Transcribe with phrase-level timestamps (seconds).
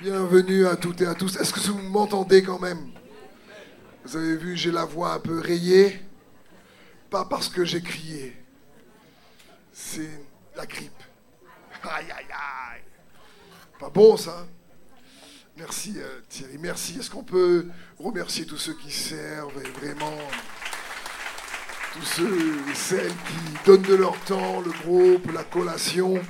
[0.00, 1.36] Bienvenue à toutes et à tous.
[1.36, 2.90] Est-ce que vous m'entendez quand même?
[4.02, 6.00] Vous avez vu, j'ai la voix un peu rayée.
[7.10, 8.34] Pas parce que j'ai crié.
[9.74, 10.08] C'est
[10.56, 11.02] la grippe.
[11.82, 12.82] Aïe, aïe, aïe.
[13.78, 14.46] Pas bon ça
[15.58, 16.98] Merci euh, Thierry, merci.
[16.98, 17.66] Est-ce qu'on peut
[17.98, 20.16] remercier tous ceux qui servent et vraiment
[21.92, 26.22] tous ceux et celles qui donnent de leur temps, le groupe, la collation?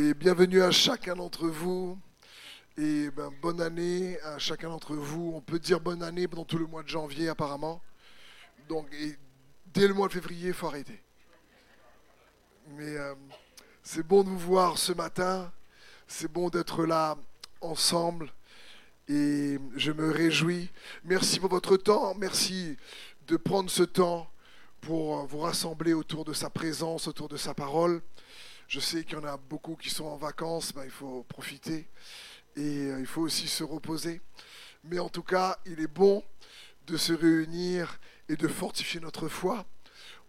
[0.00, 1.98] Et bienvenue à chacun d'entre vous.
[2.76, 5.32] Et ben, bonne année à chacun d'entre vous.
[5.34, 7.82] On peut dire bonne année pendant tout le mois de janvier apparemment.
[8.68, 8.86] Donc
[9.74, 11.02] dès le mois de février, il faut arrêter.
[12.76, 13.12] Mais euh,
[13.82, 15.50] c'est bon de vous voir ce matin.
[16.06, 17.16] C'est bon d'être là
[17.60, 18.32] ensemble.
[19.08, 20.70] Et je me réjouis.
[21.02, 22.14] Merci pour votre temps.
[22.14, 22.76] Merci
[23.26, 24.30] de prendre ce temps
[24.80, 28.00] pour vous rassembler autour de sa présence, autour de sa parole.
[28.68, 31.88] Je sais qu'il y en a beaucoup qui sont en vacances, ben, il faut profiter
[32.54, 34.20] et euh, il faut aussi se reposer.
[34.84, 36.22] Mais en tout cas, il est bon
[36.86, 39.64] de se réunir et de fortifier notre foi.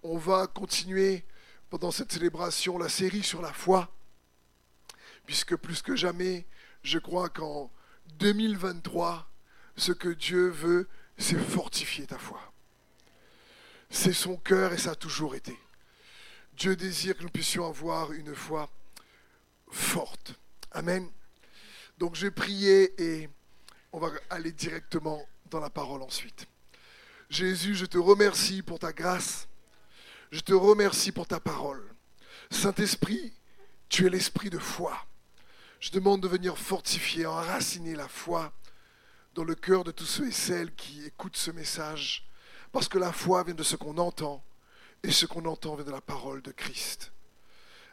[0.04, 1.26] On va continuer
[1.70, 3.94] pendant cette célébration la série sur la foi,
[5.26, 6.48] puisque plus que jamais,
[6.82, 7.70] je crois qu'en
[8.20, 9.30] 2023,
[9.76, 12.40] ce que Dieu veut, c'est fortifier ta foi.
[13.90, 15.60] C'est son cœur et ça a toujours été.
[16.60, 18.70] Dieu désire que nous puissions avoir une foi
[19.72, 20.34] forte.
[20.72, 21.10] Amen.
[21.98, 23.30] Donc j'ai prié et
[23.94, 26.48] on va aller directement dans la parole ensuite.
[27.30, 29.48] Jésus, je te remercie pour ta grâce.
[30.34, 31.96] Je te remercie pour ta parole.
[32.52, 33.32] Saint-Esprit,
[33.88, 34.98] tu es l'esprit de foi.
[35.80, 38.52] Je demande de venir fortifier, enraciner la foi
[39.34, 42.28] dans le cœur de tous ceux et celles qui écoutent ce message
[42.74, 44.44] parce que la foi vient de ce qu'on entend,
[45.04, 47.12] et ce qu'on entend vient de la parole de Christ.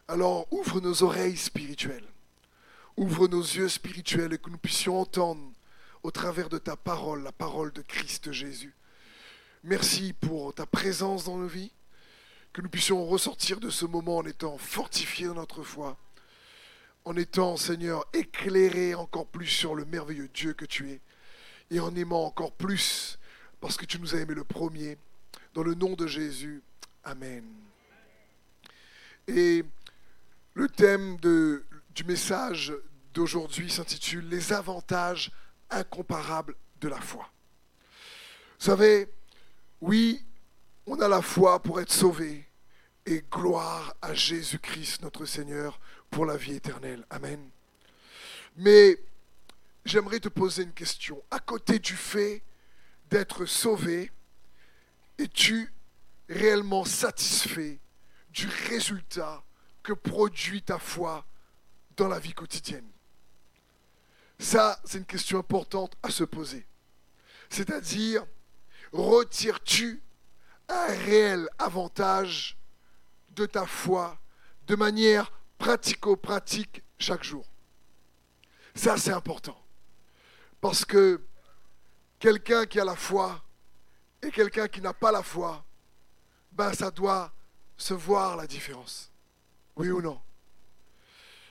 [0.08, 2.06] Alors ouvre nos oreilles spirituelles,
[2.96, 5.52] ouvre nos yeux spirituels et que nous puissions entendre
[6.02, 8.74] au travers de ta parole la parole de Christ Jésus.
[9.64, 11.72] Merci pour ta présence dans nos vies,
[12.52, 15.96] que nous puissions ressortir de ce moment en étant fortifiés dans notre foi,
[17.04, 21.00] en étant, Seigneur, éclairés encore plus sur le merveilleux Dieu que tu es,
[21.70, 23.18] et en aimant encore plus
[23.60, 24.96] parce que tu nous as aimés le premier.
[25.54, 26.62] Dans le nom de Jésus,
[27.06, 27.44] Amen.
[29.28, 29.64] Et
[30.54, 32.74] le thème du message
[33.14, 35.30] d'aujourd'hui s'intitule Les avantages
[35.70, 37.30] incomparables de la foi.
[38.58, 39.08] Vous savez,
[39.80, 40.20] oui,
[40.84, 42.44] on a la foi pour être sauvé
[43.06, 45.78] et gloire à Jésus-Christ notre Seigneur
[46.10, 47.06] pour la vie éternelle.
[47.10, 47.50] Amen.
[48.56, 48.98] Mais
[49.84, 51.22] j'aimerais te poser une question.
[51.30, 52.42] À côté du fait
[53.10, 54.10] d'être sauvé,
[55.18, 55.72] es-tu
[56.28, 57.80] réellement satisfait
[58.30, 59.42] du résultat
[59.82, 61.24] que produit ta foi
[61.96, 62.90] dans la vie quotidienne
[64.38, 66.66] Ça, c'est une question importante à se poser.
[67.48, 68.26] C'est-à-dire,
[68.92, 70.02] retires-tu
[70.68, 72.58] un réel avantage
[73.30, 74.18] de ta foi
[74.66, 77.46] de manière pratico-pratique chaque jour?
[78.74, 79.58] Ça, c'est important.
[80.60, 81.22] Parce que
[82.18, 83.42] quelqu'un qui a la foi
[84.22, 85.64] et quelqu'un qui n'a pas la foi,
[86.56, 87.32] ben ça doit
[87.76, 89.10] se voir la différence.
[89.76, 90.20] Oui ou non?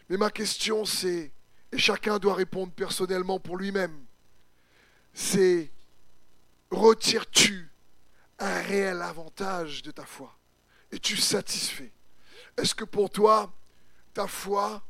[0.09, 1.31] Mais ma question c'est,
[1.71, 4.03] et chacun doit répondre personnellement pour lui-même,
[5.13, 5.71] c'est
[6.71, 7.69] retires-tu
[8.39, 10.35] un réel avantage de ta foi?
[10.91, 11.91] Es-tu satisfait?
[12.57, 13.53] Est-ce que pour toi,
[14.13, 14.81] ta foi,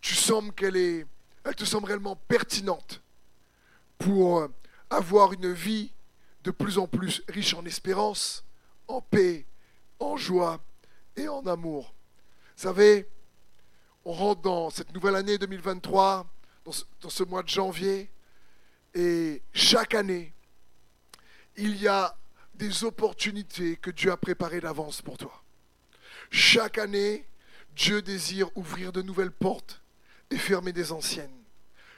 [0.00, 1.06] tu sembles qu'elle est,
[1.44, 3.02] elle te semble réellement pertinente
[3.98, 4.48] pour euh,
[4.90, 5.92] avoir une vie
[6.44, 8.44] de plus en plus riche en espérance,
[8.92, 9.46] en paix,
[9.98, 10.62] en joie
[11.16, 11.94] et en amour.
[12.56, 13.08] Vous savez,
[14.04, 16.26] on rentre dans cette nouvelle année 2023,
[16.64, 18.10] dans ce, dans ce mois de janvier,
[18.94, 20.34] et chaque année,
[21.56, 22.16] il y a
[22.54, 25.42] des opportunités que Dieu a préparées d'avance pour toi.
[26.30, 27.26] Chaque année,
[27.74, 29.82] Dieu désire ouvrir de nouvelles portes
[30.30, 31.42] et fermer des anciennes.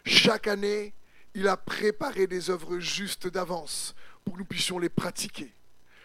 [0.05, 0.95] Chaque année,
[1.35, 5.53] il a préparé des œuvres justes d'avance pour que nous puissions les pratiquer.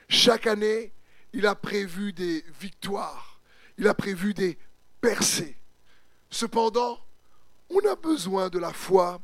[0.09, 0.91] Chaque année,
[1.33, 3.39] il a prévu des victoires,
[3.77, 4.57] il a prévu des
[4.99, 5.55] percées.
[6.31, 6.99] Cependant,
[7.69, 9.21] on a besoin de la foi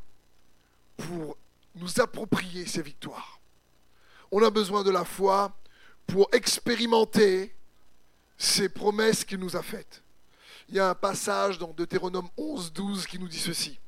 [0.96, 1.36] pour
[1.74, 3.40] nous approprier ces victoires.
[4.30, 5.54] On a besoin de la foi
[6.06, 7.54] pour expérimenter
[8.38, 10.02] ces promesses qu'il nous a faites.
[10.68, 13.78] Il y a un passage dans Deutéronome 11, 12 qui nous dit ceci.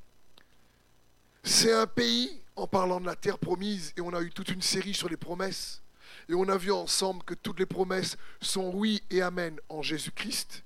[1.44, 4.62] C'est un pays, en parlant de la terre promise, et on a eu toute une
[4.62, 5.80] série sur les promesses,
[6.28, 10.62] et on a vu ensemble que toutes les promesses sont oui et amen en Jésus-Christ.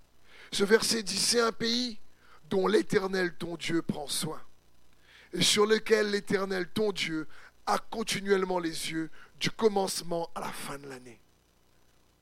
[0.50, 1.98] Ce verset dit, c'est un pays
[2.50, 4.40] dont l'Éternel ton Dieu prend soin,
[5.32, 7.26] et sur lequel l'Éternel ton Dieu
[7.66, 11.20] a continuellement les yeux du commencement à la fin de l'année.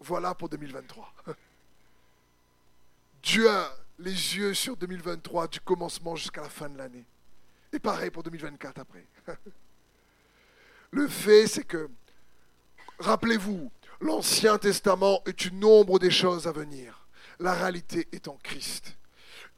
[0.01, 1.13] Voilà pour 2023.
[3.23, 7.05] Dieu a les yeux sur 2023 du commencement jusqu'à la fin de l'année.
[7.73, 9.05] Et pareil pour 2024 après.
[10.93, 11.89] Le fait, c'est que,
[13.01, 13.71] rappelez-vous,
[14.01, 17.07] l'Ancien Testament est une nombre des choses à venir.
[17.39, 18.97] La réalité est en Christ.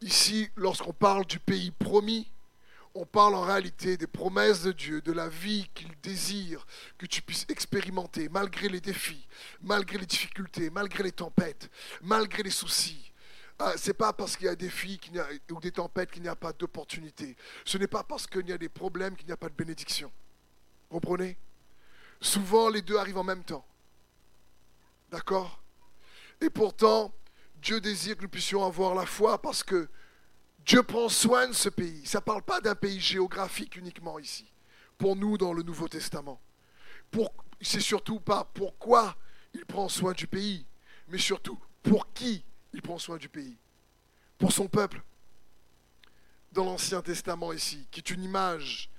[0.01, 2.31] Ici, lorsqu'on parle du pays promis,
[2.95, 6.67] on parle en réalité des promesses de Dieu, de la vie qu'il désire
[6.99, 9.27] que tu puisses expérimenter malgré les défis,
[9.63, 11.71] malgré les difficultés, malgré les tempêtes,
[12.03, 13.13] malgré les soucis.
[13.59, 15.01] Ah, Ce n'est pas parce qu'il y a des défis
[15.51, 17.37] ou des tempêtes qu'il n'y a pas d'opportunité.
[17.65, 20.11] Ce n'est pas parce qu'il y a des problèmes qu'il n'y a pas de bénédiction.
[20.89, 21.37] Comprenez?
[22.23, 23.67] Souvent, les deux arrivent en même temps.
[25.11, 25.61] D'accord?
[26.41, 27.13] Et pourtant,
[27.57, 29.89] Dieu désire que nous puissions avoir la foi parce que
[30.65, 32.07] Dieu prend soin de ce pays.
[32.07, 34.51] Ça ne parle pas d'un pays géographique uniquement ici,
[34.99, 36.41] pour nous dans le Nouveau Testament.
[37.61, 39.17] C'est surtout pas pourquoi
[39.53, 40.65] il prend soin du pays,
[41.09, 43.57] mais surtout pour qui il prend soin du pays.
[44.39, 45.03] Pour son peuple.
[46.53, 48.91] Dans l'Ancien Testament ici, qui est une image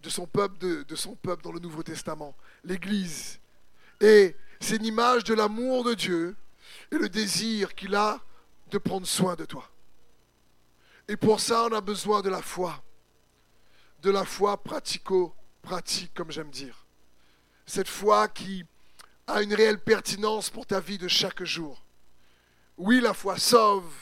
[0.00, 2.34] de son peuple, de son peuple dans le Nouveau Testament,
[2.64, 3.40] l'Église.
[4.00, 6.36] Et c'est une image de l'amour de Dieu
[6.90, 8.20] et le désir qu'il a
[8.70, 9.70] de prendre soin de toi.
[11.08, 12.82] Et pour ça, on a besoin de la foi.
[14.02, 16.86] De la foi pratico-pratique, comme j'aime dire.
[17.66, 18.64] Cette foi qui
[19.26, 21.84] a une réelle pertinence pour ta vie de chaque jour.
[22.76, 23.92] Oui, la foi sauve,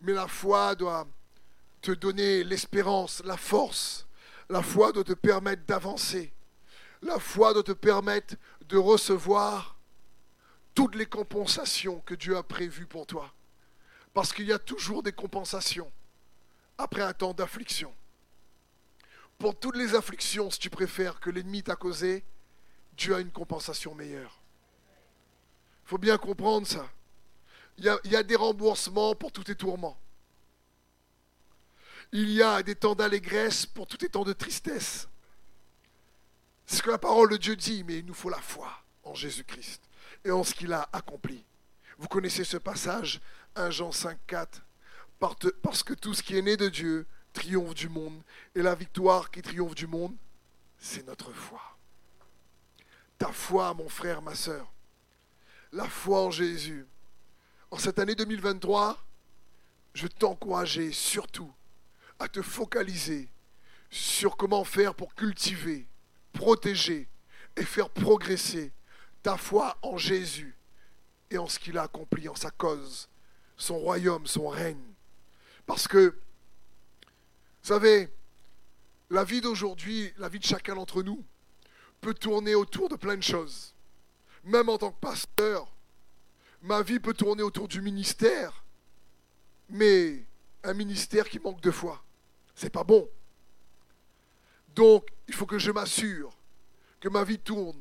[0.00, 1.06] mais la foi doit
[1.80, 4.06] te donner l'espérance, la force.
[4.48, 6.32] La foi doit te permettre d'avancer.
[7.02, 9.76] La foi doit te permettre de recevoir
[10.74, 13.32] toutes les compensations que Dieu a prévues pour toi.
[14.12, 15.90] Parce qu'il y a toujours des compensations
[16.78, 17.92] après un temps d'affliction.
[19.38, 22.24] Pour toutes les afflictions, si tu préfères, que l'ennemi t'a causé,
[22.96, 24.40] Dieu a une compensation meilleure.
[25.84, 26.88] Il faut bien comprendre ça.
[27.78, 29.98] Il y, a, il y, a, des remboursements pour tous tes tourments.
[32.12, 35.08] Il y a des temps d'allégresse pour tous tes temps de tristesse.
[36.70, 38.70] C'est ce que la parole de Dieu dit, mais il nous faut la foi
[39.02, 39.82] en Jésus-Christ
[40.24, 41.44] et en ce qu'il a accompli.
[41.98, 43.20] Vous connaissez ce passage,
[43.56, 44.62] 1 Jean 5, 4
[45.62, 48.22] parce que tout ce qui est né de Dieu triomphe du monde.
[48.54, 50.14] Et la victoire qui triomphe du monde,
[50.78, 51.60] c'est notre foi.
[53.18, 54.72] Ta foi, mon frère, ma soeur.
[55.72, 56.86] La foi en Jésus.
[57.72, 58.96] En cette année 2023,
[59.94, 61.52] je t'encourager surtout
[62.20, 63.28] à te focaliser
[63.90, 65.89] sur comment faire pour cultiver,
[66.32, 67.08] protéger
[67.56, 68.72] et faire progresser
[69.22, 70.56] ta foi en Jésus
[71.30, 73.08] et en ce qu'il a accompli, en sa cause,
[73.56, 74.94] son royaume, son règne.
[75.66, 78.08] Parce que, vous savez,
[79.10, 81.24] la vie d'aujourd'hui, la vie de chacun d'entre nous,
[82.00, 83.74] peut tourner autour de plein de choses.
[84.44, 85.70] Même en tant que pasteur,
[86.62, 88.64] ma vie peut tourner autour du ministère,
[89.68, 90.24] mais
[90.64, 92.02] un ministère qui manque de foi.
[92.54, 93.08] C'est pas bon.
[94.74, 96.36] Donc, il faut que je m'assure
[97.00, 97.80] que ma vie tourne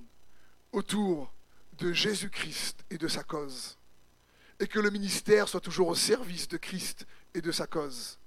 [0.71, 1.31] autour
[1.77, 3.77] de Jésus-Christ et de sa cause.
[4.59, 8.17] Et que le ministère soit toujours au service de Christ et de sa cause.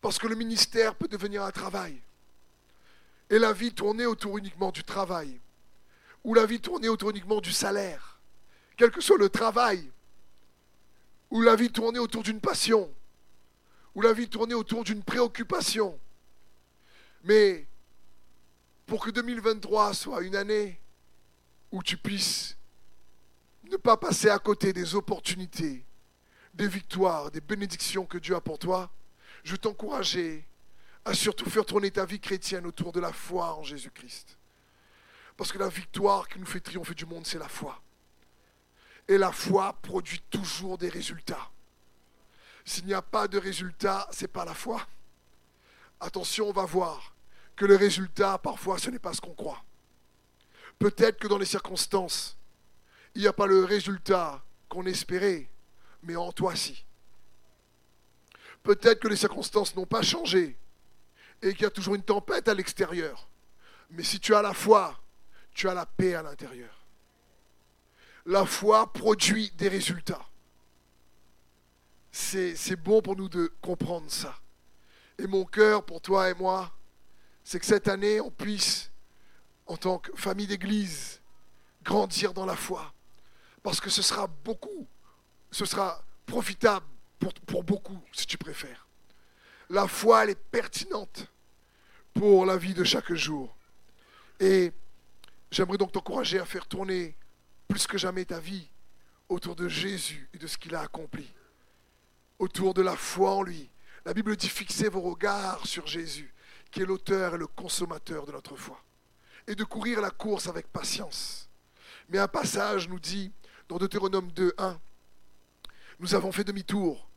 [0.00, 2.00] Parce que le ministère peut devenir un travail.
[3.30, 5.40] Et la vie tournée autour uniquement du travail.
[6.24, 8.20] Ou la vie tournée autour uniquement du salaire.
[8.76, 9.90] Quel que soit le travail.
[11.30, 12.92] Ou la vie tournée autour d'une passion.
[13.94, 15.98] Ou la vie tournée autour d'une préoccupation.
[17.24, 17.66] Mais
[18.86, 20.80] pour que 2023 soit une année
[21.72, 22.56] où tu puisses
[23.70, 25.84] ne pas passer à côté des opportunités
[26.54, 28.90] des victoires, des bénédictions que Dieu a pour toi,
[29.42, 30.46] je veux t'encourager
[31.04, 34.38] à surtout faire tourner ta vie chrétienne autour de la foi en Jésus-Christ.
[35.36, 37.82] Parce que la victoire qui nous fait triompher du monde, c'est la foi.
[39.08, 41.50] Et la foi produit toujours des résultats.
[42.64, 44.86] S'il n'y a pas de résultats, ce n'est pas la foi.
[46.00, 47.13] Attention, on va voir
[47.56, 49.64] que le résultat, parfois, ce n'est pas ce qu'on croit.
[50.78, 52.36] Peut-être que dans les circonstances,
[53.14, 55.48] il n'y a pas le résultat qu'on espérait,
[56.02, 56.84] mais en toi si.
[58.62, 60.58] Peut-être que les circonstances n'ont pas changé
[61.42, 63.28] et qu'il y a toujours une tempête à l'extérieur.
[63.90, 64.98] Mais si tu as la foi,
[65.52, 66.84] tu as la paix à l'intérieur.
[68.26, 70.26] La foi produit des résultats.
[72.10, 74.34] C'est bon pour nous de comprendre ça.
[75.18, 76.72] Et mon cœur pour toi et moi,
[77.44, 78.90] c'est que cette année, on puisse,
[79.66, 81.20] en tant que famille d'église,
[81.82, 82.92] grandir dans la foi.
[83.62, 84.88] Parce que ce sera beaucoup
[85.54, 86.84] ce sera profitable
[87.46, 88.88] pour, beaucoup, si tu préfères.
[89.70, 91.28] La foi, elle est pertinente
[92.12, 93.56] pour la vie de chaque jour.
[94.40, 94.72] Et
[95.52, 97.16] j'aimerais donc t'encourager à faire tourner
[97.68, 98.68] plus que jamais ta vie
[99.28, 101.32] autour de Jésus et de ce qu'il a accompli,
[102.40, 103.70] autour de la foi en lui.
[104.04, 106.34] La Bible dit fixez vos regards sur Jésus,
[106.74, 108.82] qui est l'auteur et le consommateur de notre foi,
[109.46, 111.48] et de courir la course avec patience.
[112.08, 113.30] Mais un passage nous dit,
[113.68, 114.80] dans Deutéronome 2, 1,
[116.00, 117.08] nous avons fait demi-tour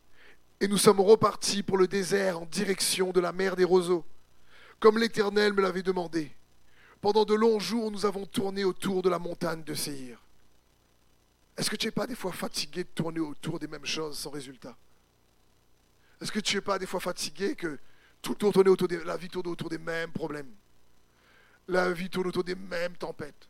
[0.59, 4.05] et nous sommes repartis pour le désert en direction de la mer des roseaux,
[4.79, 6.31] comme l'Éternel me l'avait demandé.
[7.01, 10.21] Pendant de longs jours, nous avons tourné autour de la montagne de Séhir.
[11.57, 14.29] Est-ce que tu n'es pas des fois fatigué de tourner autour des mêmes choses sans
[14.29, 14.77] résultat?
[16.21, 17.79] Est-ce que tu n'es pas des fois fatigué que
[18.21, 20.53] tout tourne autour la vie tourne autour des mêmes problèmes
[21.67, 23.47] La vie tourne autour des mêmes tempêtes.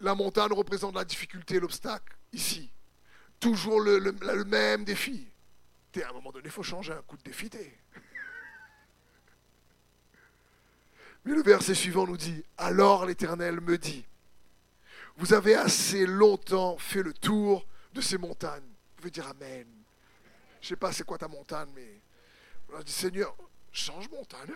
[0.00, 2.70] La montagne représente la difficulté, l'obstacle, ici.
[3.40, 5.26] Toujours le, le même défi.
[5.92, 7.50] T'es à un moment donné, il faut changer un coup de défi.
[11.24, 14.06] Mais le verset suivant nous dit, alors l'Éternel me dit,
[15.18, 18.62] vous avez assez longtemps fait le tour de ces montagnes.
[18.62, 19.66] Vous pouvez dire Amen.
[20.60, 22.00] Je ne sais pas c'est quoi ta montagne, mais
[22.76, 23.34] je dis Seigneur,
[23.72, 24.52] change montagne.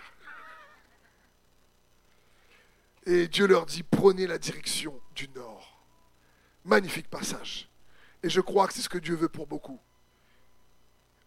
[3.04, 5.80] Et Dieu leur dit, prenez la direction du nord.
[6.64, 7.68] Magnifique passage.
[8.22, 9.80] Et je crois que c'est ce que Dieu veut pour beaucoup.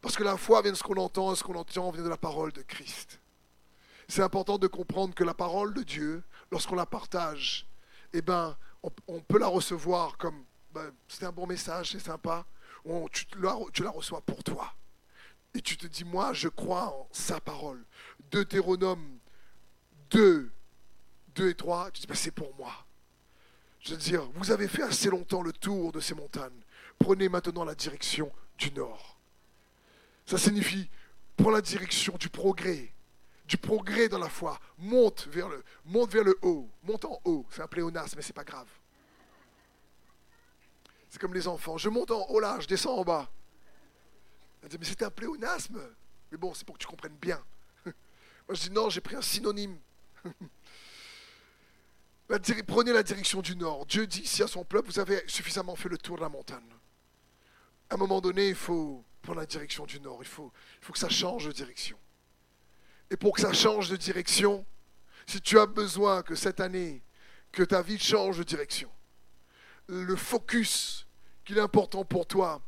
[0.01, 2.09] Parce que la foi vient de ce qu'on entend, et ce qu'on entend vient de
[2.09, 3.19] la parole de Christ.
[4.07, 7.67] C'est important de comprendre que la parole de Dieu, lorsqu'on la partage,
[8.13, 8.55] eh ben,
[9.07, 12.45] on, peut la recevoir comme ben, c'est un bon message, c'est sympa.
[13.11, 14.73] tu, la, tu la reçois pour toi.
[15.55, 17.83] Et tu te dis, moi, je crois en sa parole.
[18.29, 19.19] Deutéronome
[20.09, 20.51] 2,
[21.35, 22.85] 2 et 3, tu dis, ben, c'est pour moi.
[23.79, 26.61] Je veux dire, vous avez fait assez longtemps le tour de ces montagnes.
[26.99, 29.17] Prenez maintenant la direction du nord.
[30.25, 30.89] Ça signifie,
[31.37, 32.93] prends la direction du progrès,
[33.47, 34.59] du progrès dans la foi.
[34.77, 37.45] Monte vers le, monte vers le haut, monte en haut.
[37.49, 38.67] C'est un pléonasme, mais c'est pas grave.
[41.09, 41.77] C'est comme les enfants.
[41.77, 43.29] Je monte en haut là, je descends en bas.
[44.69, 45.81] Dit, mais c'est un pléonasme.
[46.31, 47.43] Mais bon, c'est pour que tu comprennes bien.
[47.85, 47.93] Moi,
[48.51, 49.77] je dis non, j'ai pris un synonyme.
[52.67, 53.85] prenez la direction du nord.
[53.85, 56.63] Dieu dit ici à son peuple, vous avez suffisamment fait le tour de la montagne.
[57.89, 60.19] À un moment donné, il faut prendre la direction du nord.
[60.21, 60.51] Il faut
[60.91, 61.97] que ça change de direction.
[63.11, 64.65] Et pour que ça change de direction,
[65.27, 67.03] si tu as besoin que cette année,
[67.51, 68.89] que ta vie change de direction,
[69.87, 71.07] le focus
[71.43, 72.61] qu'il est important pour toi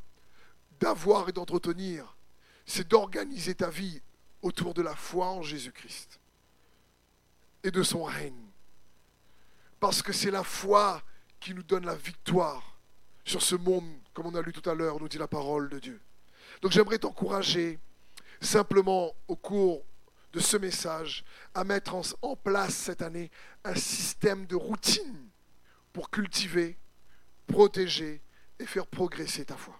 [0.79, 2.15] d'avoir et d'entretenir,
[2.65, 4.01] c'est d'organiser ta vie
[4.41, 6.19] autour de la foi en Jésus-Christ
[7.63, 8.45] et de son règne.
[9.79, 11.01] Parce que c'est la foi
[11.39, 12.77] qui nous donne la victoire
[13.23, 15.79] sur ce monde, comme on a lu tout à l'heure, nous dit la parole de
[15.79, 15.99] Dieu.
[16.61, 17.79] Donc j'aimerais t'encourager
[18.41, 19.83] simplement au cours
[20.33, 23.31] de ce message à mettre en, place cette année
[23.63, 25.29] un système de routine
[25.93, 26.77] pour cultiver,
[27.47, 28.21] protéger
[28.59, 29.79] et faire progresser ta foi.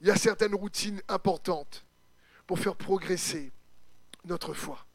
[0.00, 1.84] Il y a certaines routines importantes
[2.46, 3.52] pour faire progresser
[4.24, 4.86] notre foi.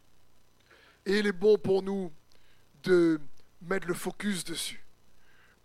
[1.06, 2.12] Et il est bon pour nous
[2.84, 3.20] de
[3.62, 4.84] mettre le focus dessus.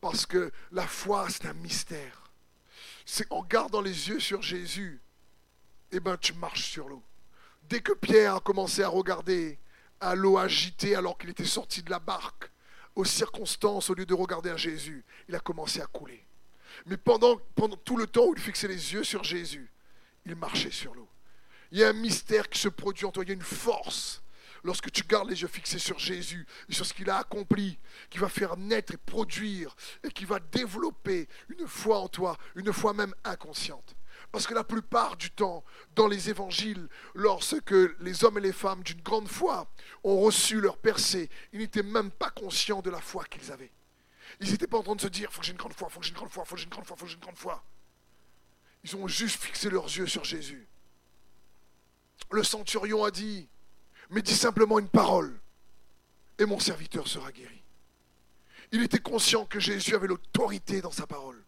[0.01, 2.31] Parce que la foi, c'est un mystère.
[3.05, 5.01] C'est en gardant les yeux sur Jésus,
[5.93, 7.03] eh ben, tu marches sur l'eau.
[7.69, 9.59] Dès que Pierre a commencé à regarder
[10.01, 12.51] à l'eau agitée alors qu'il était sorti de la barque,
[12.95, 16.26] aux circonstances, au lieu de regarder à Jésus, il a commencé à couler.
[16.85, 17.41] Mais pendant,
[17.85, 19.71] tout le temps où il fixait les yeux sur Jésus,
[20.27, 21.09] il marchait sur l'eau.
[21.73, 24.23] Il y a un mystère qui se produit en toi, il y a une force
[24.67, 27.79] lorsque tu gardes les yeux fixés sur Jésus et sur ce qu'il a accompli,
[28.11, 32.73] qui va faire naître et produire et qui va développer une foi en toi, une
[32.73, 33.97] foi même inconsciente.
[34.33, 35.65] Parce que la plupart du temps,
[35.95, 39.71] dans les évangiles, lorsque les hommes et les femmes d'une grande foi
[40.05, 43.73] ont reçu leur percée, ils n'étaient même pas conscients de la foi qu'ils avaient.
[44.41, 46.01] Ils n'étaient pas en train de se dire, faut que j'ai une grande foi, faut
[46.01, 47.23] que j'ai une grande foi, faut que j'ai une grande foi, faut que j'ai une
[47.23, 47.65] grande foi.
[48.85, 50.67] Ils ont juste fixé leurs yeux sur Jésus.
[52.31, 53.49] Le centurion a dit,
[54.11, 55.39] mais dis simplement une parole,
[56.39, 57.63] et mon serviteur sera guéri.
[58.73, 61.43] Il était conscient que Jésus avait l'autorité dans sa parole.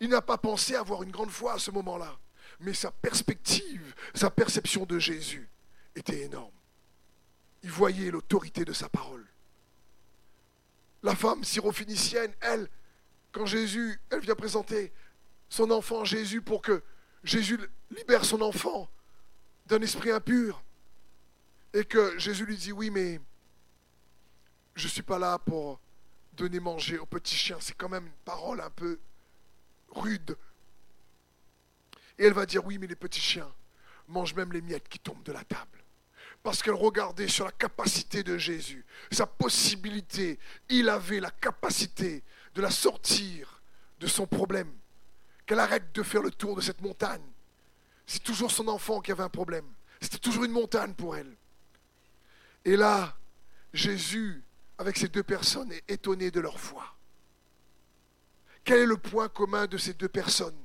[0.00, 2.18] Il n'a pas pensé avoir une grande foi à ce moment-là,
[2.60, 5.48] mais sa perspective, sa perception de Jésus
[5.94, 6.52] était énorme.
[7.62, 9.25] Il voyait l'autorité de sa parole.
[11.06, 12.68] La femme syrophénicienne, elle,
[13.30, 14.92] quand Jésus, elle vient présenter
[15.48, 16.82] son enfant Jésus pour que
[17.22, 17.60] Jésus
[17.96, 18.90] libère son enfant
[19.66, 20.64] d'un esprit impur,
[21.72, 23.20] et que Jésus lui dit, oui, mais
[24.74, 25.78] je ne suis pas là pour
[26.32, 27.58] donner manger aux petits chiens.
[27.60, 28.98] C'est quand même une parole un peu
[29.90, 30.36] rude.
[32.18, 33.54] Et elle va dire, oui, mais les petits chiens
[34.08, 35.84] mange même les miettes qui tombent de la table.
[36.46, 40.38] Parce qu'elle regardait sur la capacité de Jésus, sa possibilité.
[40.68, 42.22] Il avait la capacité
[42.54, 43.60] de la sortir
[43.98, 44.72] de son problème.
[45.44, 47.26] Qu'elle arrête de faire le tour de cette montagne.
[48.06, 49.64] C'est toujours son enfant qui avait un problème.
[50.00, 51.34] C'était toujours une montagne pour elle.
[52.64, 53.16] Et là,
[53.72, 54.40] Jésus,
[54.78, 56.94] avec ces deux personnes, est étonné de leur foi.
[58.62, 60.62] Quel est le point commun de ces deux personnes?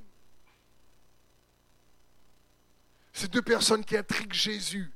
[3.12, 4.92] Ces deux personnes qui intriguent Jésus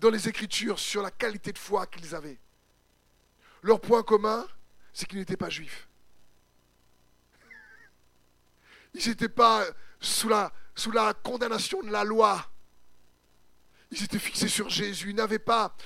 [0.00, 2.38] dans les Écritures sur la qualité de foi qu'ils avaient.
[3.62, 4.46] Leur point commun,
[4.92, 5.88] c'est qu'ils n'étaient pas juifs.
[8.94, 9.64] Ils n'étaient pas
[10.00, 10.52] sous la,
[11.22, 12.50] condamnation de la loi.
[13.90, 15.10] Ils étaient fixés sur Jésus.
[15.10, 15.76] Ils n'avaient pas,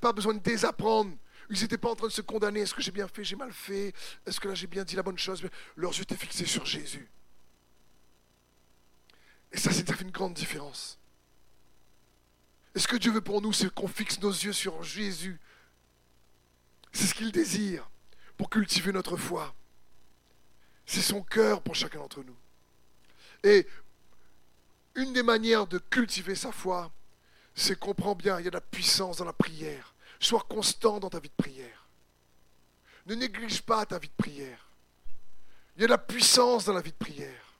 [0.00, 1.16] pas besoin de désapprendre.
[1.50, 2.60] Ils n'étaient pas en train de se condamner.
[2.60, 3.94] Est-ce que j'ai bien fait, j'ai mal fait
[4.26, 5.42] Est-ce que là j'ai bien dit la bonne chose?
[5.76, 7.08] Leurs yeux étaient fixés sur Jésus.
[9.52, 10.98] Et ça, ça fait une grande différence.
[12.76, 15.40] Et ce que Dieu veut pour nous, c'est qu'on fixe nos yeux sur Jésus.
[16.92, 17.88] C'est ce qu'il désire
[18.36, 19.54] pour cultiver notre foi.
[20.84, 22.36] C'est son cœur pour chacun d'entre nous.
[23.42, 23.66] Et
[24.94, 26.92] une des manières de cultiver sa foi,
[27.54, 29.94] c'est comprends bien, il y a de la puissance dans la prière.
[30.20, 31.88] Sois constant dans ta vie de prière.
[33.06, 34.68] Ne néglige pas ta vie de prière.
[35.76, 37.54] Il y a de la puissance dans la vie de prière.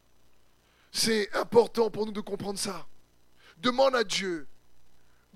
[0.93, 2.87] C'est important pour nous de comprendre ça.
[3.57, 4.47] Demande à Dieu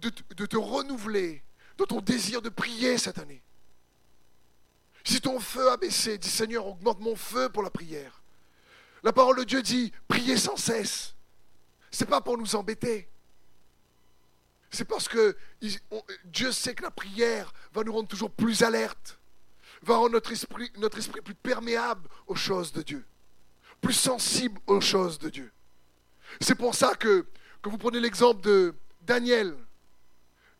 [0.01, 1.43] de, te renouveler
[1.77, 3.43] dans ton désir de prier cette année.
[5.05, 8.23] Si ton feu a baissé, dis Seigneur, augmente mon feu pour la prière.
[9.03, 11.15] La parole de Dieu dit priez sans cesse.
[11.91, 13.09] Ce n'est pas pour nous embêter.
[14.71, 15.37] C'est parce que
[16.25, 19.19] Dieu sait que la prière va nous rendre toujours plus alertes,
[19.83, 23.05] va rendre notre esprit, notre esprit plus perméable aux choses de Dieu,
[23.81, 25.51] plus sensible aux choses de Dieu.
[26.41, 27.27] C'est pour ça que,
[27.63, 29.57] que vous prenez l'exemple de Daniel.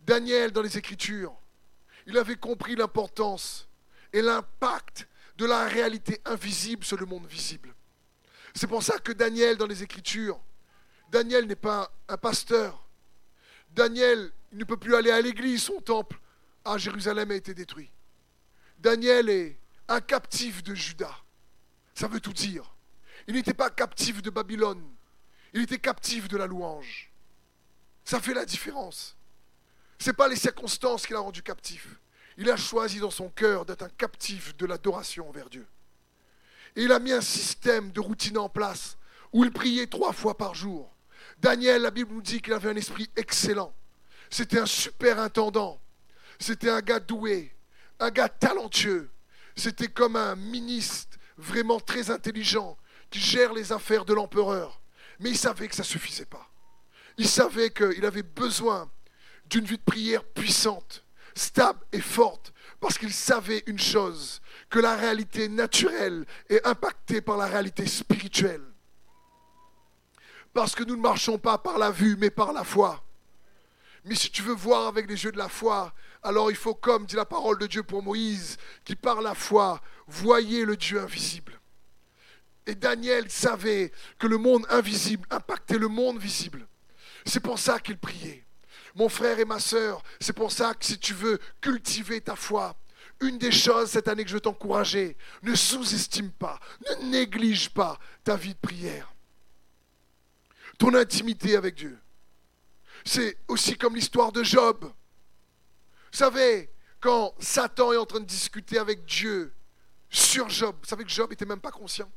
[0.01, 1.35] Daniel dans les Écritures,
[2.07, 3.69] il avait compris l'importance
[4.13, 7.75] et l'impact de la réalité invisible sur le monde visible.
[8.55, 10.41] C'est pour ça que Daniel dans les Écritures,
[11.11, 12.87] Daniel n'est pas un pasteur.
[13.71, 16.19] Daniel il ne peut plus aller à l'église, son temple
[16.65, 17.91] à Jérusalem a été détruit.
[18.79, 19.59] Daniel est
[19.89, 21.11] un captif de Juda.
[21.95, 22.75] Ça veut tout dire.
[23.29, 24.83] Il n'était pas captif de Babylone.
[25.53, 27.11] Il était captif de la louange.
[28.05, 29.17] Ça fait la différence.
[30.01, 32.01] Ce n'est pas les circonstances qui l'ont rendu captif.
[32.39, 35.67] Il a choisi dans son cœur d'être un captif de l'adoration envers Dieu.
[36.75, 38.97] Et il a mis un système de routine en place
[39.33, 40.91] où il priait trois fois par jour.
[41.39, 43.75] Daniel, la Bible nous dit qu'il avait un esprit excellent.
[44.31, 45.79] C'était un super intendant.
[46.39, 47.55] C'était un gars doué,
[47.99, 49.11] un gars talentueux.
[49.55, 52.79] C'était comme un ministre vraiment très intelligent
[53.11, 54.81] qui gère les affaires de l'empereur.
[55.19, 56.49] Mais il savait que ça ne suffisait pas.
[57.19, 58.91] Il savait qu'il avait besoin
[59.51, 64.97] d'une vie de prière puissante, stable et forte, parce qu'il savait une chose, que la
[64.97, 68.65] réalité naturelle est impactée par la réalité spirituelle.
[70.55, 73.05] Parce que nous ne marchons pas par la vue, mais par la foi.
[74.05, 77.05] Mais si tu veux voir avec les yeux de la foi, alors il faut, comme
[77.05, 81.61] dit la parole de Dieu pour Moïse, qui par la foi, voyez le Dieu invisible.
[82.67, 86.67] Et Daniel savait que le monde invisible impactait le monde visible.
[87.27, 88.47] C'est pour ça qu'il priait.
[88.95, 92.77] Mon frère et ma sœur, c'est pour ça que si tu veux cultiver ta foi,
[93.21, 97.99] une des choses cette année que je veux t'encourager, ne sous-estime pas, ne néglige pas
[98.25, 99.15] ta vie de prière
[100.81, 101.99] ton intimité avec Dieu.
[103.05, 104.83] C'est aussi comme l'histoire de Job.
[104.83, 109.53] Vous savez, quand Satan est en train de discuter avec Dieu
[110.09, 112.11] sur Job, vous savez que Job n'était même pas conscient.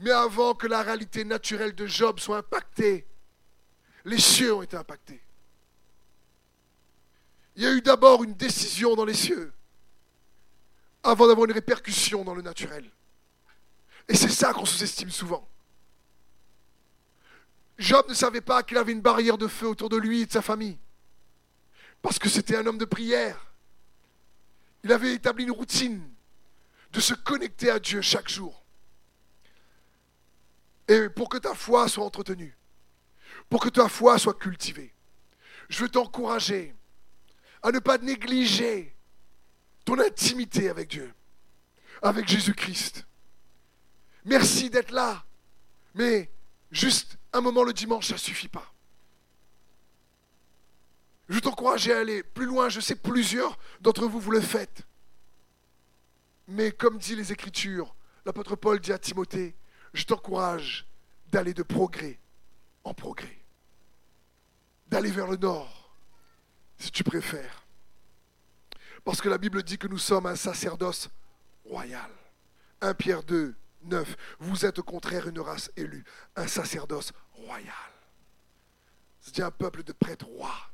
[0.00, 3.06] Mais avant que la réalité naturelle de Job soit impactée,
[4.04, 5.20] les cieux ont été impactés.
[7.56, 9.52] Il y a eu d'abord une décision dans les cieux
[11.02, 12.90] avant d'avoir une répercussion dans le naturel.
[14.08, 15.48] Et c'est ça qu'on sous-estime souvent.
[17.78, 20.32] Job ne savait pas qu'il avait une barrière de feu autour de lui et de
[20.32, 20.78] sa famille.
[22.00, 23.52] Parce que c'était un homme de prière.
[24.84, 26.02] Il avait établi une routine
[26.92, 28.62] de se connecter à Dieu chaque jour.
[30.88, 32.56] Et pour que ta foi soit entretenue,
[33.48, 34.92] pour que ta foi soit cultivée,
[35.68, 36.74] je veux t'encourager
[37.62, 38.94] à ne pas négliger
[39.84, 41.12] ton intimité avec Dieu,
[42.02, 43.06] avec Jésus-Christ.
[44.24, 45.24] Merci d'être là,
[45.94, 46.30] mais
[46.70, 48.72] juste un moment le dimanche, ça ne suffit pas.
[51.28, 52.68] Je t'encourage à aller plus loin.
[52.68, 54.82] Je sais plusieurs d'entre vous, vous le faites.
[56.46, 57.94] Mais comme dit les Écritures,
[58.26, 59.56] l'apôtre Paul dit à Timothée,
[59.94, 60.86] je t'encourage
[61.30, 62.18] d'aller de progrès
[62.84, 63.38] en progrès,
[64.88, 65.94] d'aller vers le nord,
[66.78, 67.64] si tu préfères.
[69.04, 71.08] Parce que la Bible dit que nous sommes un sacerdoce
[71.64, 72.10] royal.
[72.80, 74.16] 1 Pierre 2, 9.
[74.38, 76.04] Vous êtes au contraire une race élue,
[76.36, 77.72] un sacerdoce royal.
[79.20, 80.70] C'est un peuple de prêtres rois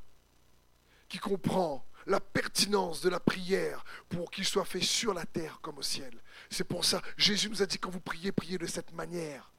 [1.09, 5.79] qui comprend la pertinence de la prière pour qu'il soit fait sur la terre comme
[5.79, 6.23] au ciel.
[6.51, 9.53] C'est pour ça, Jésus nous a dit quand vous priez, priez de cette manière.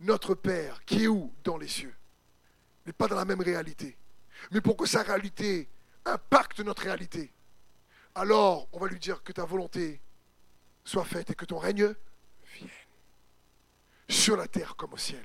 [0.00, 1.94] Notre Père, qui est où Dans les cieux.
[2.84, 3.96] Mais pas dans la même réalité.
[4.50, 5.68] Mais pour que sa réalité
[6.04, 7.32] impacte notre réalité,
[8.14, 10.00] alors on va lui dire que ta volonté
[10.84, 11.94] soit faite et que ton règne
[12.54, 12.70] vienne.
[14.08, 15.24] Sur la terre comme au ciel.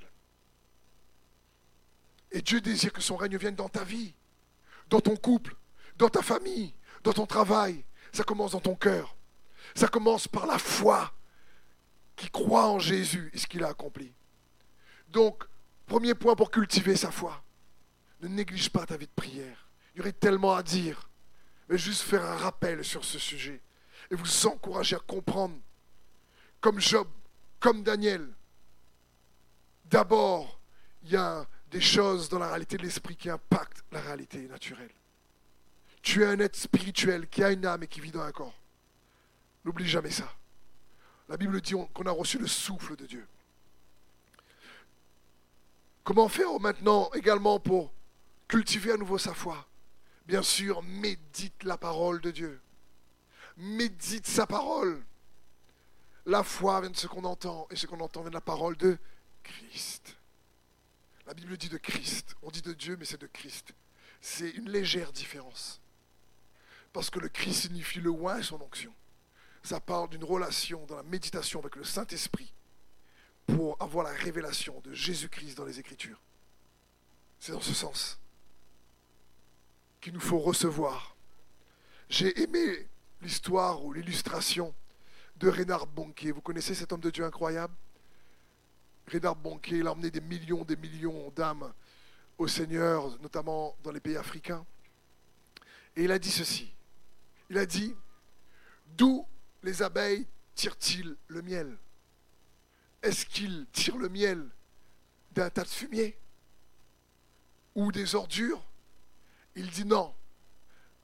[2.31, 4.15] Et Dieu désire que son règne vienne dans ta vie,
[4.89, 5.55] dans ton couple,
[5.97, 7.86] dans ta famille, dans ton travail.
[8.12, 9.15] Ça commence dans ton cœur.
[9.75, 11.13] Ça commence par la foi
[12.15, 14.13] qui croit en Jésus et ce qu'il a accompli.
[15.12, 15.43] Donc,
[15.86, 17.43] premier point pour cultiver sa foi.
[18.21, 19.69] Ne néglige pas ta vie de prière.
[19.93, 21.10] Il y aurait tellement à dire.
[21.69, 23.62] Mais juste faire un rappel sur ce sujet.
[24.10, 25.56] Et vous encourager à comprendre,
[26.60, 27.08] comme Job,
[27.60, 28.28] comme Daniel.
[29.86, 30.60] D'abord,
[31.04, 34.91] il y a des choses dans la réalité de l'esprit qui impactent la réalité naturelle.
[36.02, 38.60] Tu es un être spirituel qui a une âme et qui vit dans un corps.
[39.63, 40.34] N'oublie jamais ça.
[41.30, 43.28] La Bible dit qu'on a reçu le souffle de Dieu.
[46.13, 47.89] Comment faire maintenant également pour
[48.50, 49.65] cultiver à nouveau sa foi?
[50.26, 52.62] Bien sûr, médite la parole de Dieu.
[53.56, 55.06] Médite sa parole.
[56.26, 58.76] La foi vient de ce qu'on entend, et ce qu'on entend vient de la parole
[58.76, 58.97] de
[59.41, 60.17] Christ.
[61.28, 62.36] La Bible dit de Christ.
[62.41, 63.74] On dit de Dieu, mais c'est de Christ.
[64.19, 65.80] C'est une légère différence.
[66.91, 68.93] Parce que le Christ signifie le oin et son onction.
[69.63, 72.54] Ça parle d'une relation dans la méditation avec le Saint-Esprit
[73.47, 76.21] pour avoir la révélation de Jésus-Christ dans les Écritures.
[77.39, 78.19] C'est dans ce sens
[79.99, 81.15] qu'il nous faut recevoir.
[82.10, 82.88] J'ai aimé
[83.21, 84.73] l'histoire ou l'illustration
[85.38, 86.32] de Rénard Bonquet.
[86.32, 87.73] Vous connaissez cet homme de Dieu incroyable?
[89.08, 91.73] Rénard Bonquet, il a emmené des millions, des millions d'âmes
[92.38, 94.65] au Seigneur, notamment dans les pays africains.
[95.95, 96.71] Et il a dit ceci.
[97.49, 97.95] Il a dit,
[98.97, 99.25] d'où
[99.63, 100.25] les abeilles
[100.56, 101.77] tirent-ils le miel?
[103.02, 104.48] Est-ce qu'ils tirent le miel
[105.32, 106.18] d'un tas de fumier
[107.76, 108.64] Ou des ordures?
[109.56, 110.14] Il dit non.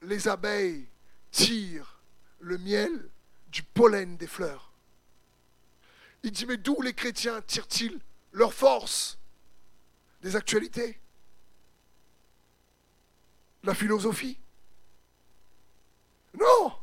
[0.04, 0.88] Les abeilles
[1.32, 2.00] tirent
[2.40, 3.10] le miel
[3.48, 4.72] du pollen des fleurs.
[6.24, 8.00] Il dit, mais d'où les chrétiens tirent-ils
[8.32, 9.18] leur force
[10.22, 11.00] Des actualités?
[13.64, 14.38] La philosophie?
[16.40, 16.74] Non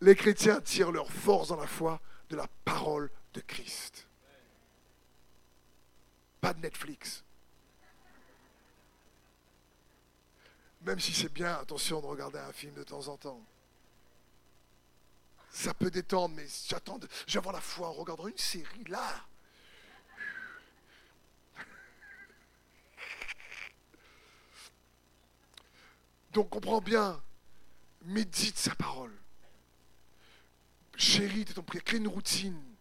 [0.00, 4.06] Les chrétiens tirent leur force dans la foi de la parole de Christ.
[6.40, 7.22] Pas de Netflix.
[10.82, 13.42] Même si c'est bien, attention de regarder un film de temps en temps.
[15.50, 19.24] Ça peut détendre, mais j'attends, je la foi en regardant une série là.
[26.32, 27.22] Donc comprends bien,
[28.04, 29.16] Médite sa parole.
[30.96, 32.73] Chérie, ton prière, crée une routine.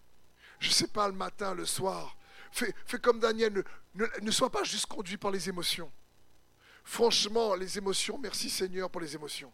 [0.64, 2.16] Je ne sais pas, le matin, le soir.
[2.50, 5.92] Fais, comme Daniel, ne, sois pas juste conduit par les émotions.
[6.86, 9.52] Franchement, les émotions, merci Seigneur pour les émotions.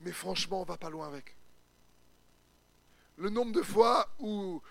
[0.00, 1.36] Mais franchement, on va pas loin avec.
[3.18, 4.62] Le nombre de fois où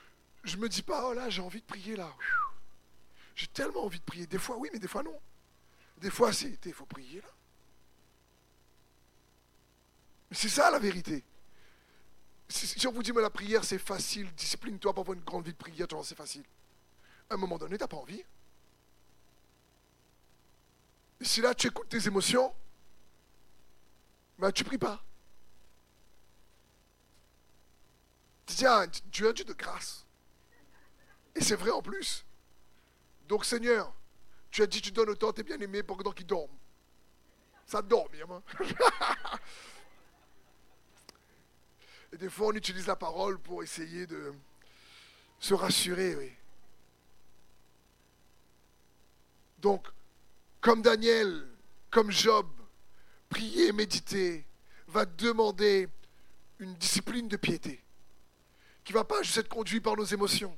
[0.43, 2.11] je me dis pas, oh là, j'ai envie de prier là.
[3.35, 4.25] J'ai tellement envie de prier.
[4.25, 5.19] Des fois oui, mais des fois non.
[5.97, 7.29] Des fois c'est, il faut prier là.
[10.31, 11.23] C'est ça la vérité.
[12.47, 15.51] Si on vous dit, mais la prière c'est facile, discipline-toi pour avoir une grande vie
[15.51, 16.43] de prière, vois, c'est facile.
[17.29, 18.23] À un moment donné, tu n'as pas envie.
[21.19, 22.53] Et si là tu écoutes tes émotions,
[24.37, 25.03] ben, tu pries pas.
[28.45, 30.05] Tu dis, ah, es un Dieu de grâce.
[31.33, 32.25] Et c'est vrai en plus.
[33.27, 33.93] Donc Seigneur,
[34.51, 36.57] tu as dit tu donnes autant tes bien-aimés pendant qu'ils dorment.
[37.65, 38.43] Ça dort, hein.
[42.15, 44.33] Et des fois, on utilise la parole pour essayer de
[45.37, 46.33] se rassurer.
[49.59, 49.85] Donc,
[50.61, 51.45] comme Daniel,
[51.91, 52.47] comme Job,
[53.27, 54.47] prier méditer
[54.87, 55.89] va demander
[56.59, 57.83] une discipline de piété
[58.85, 60.57] qui ne va pas juste être conduit par nos émotions.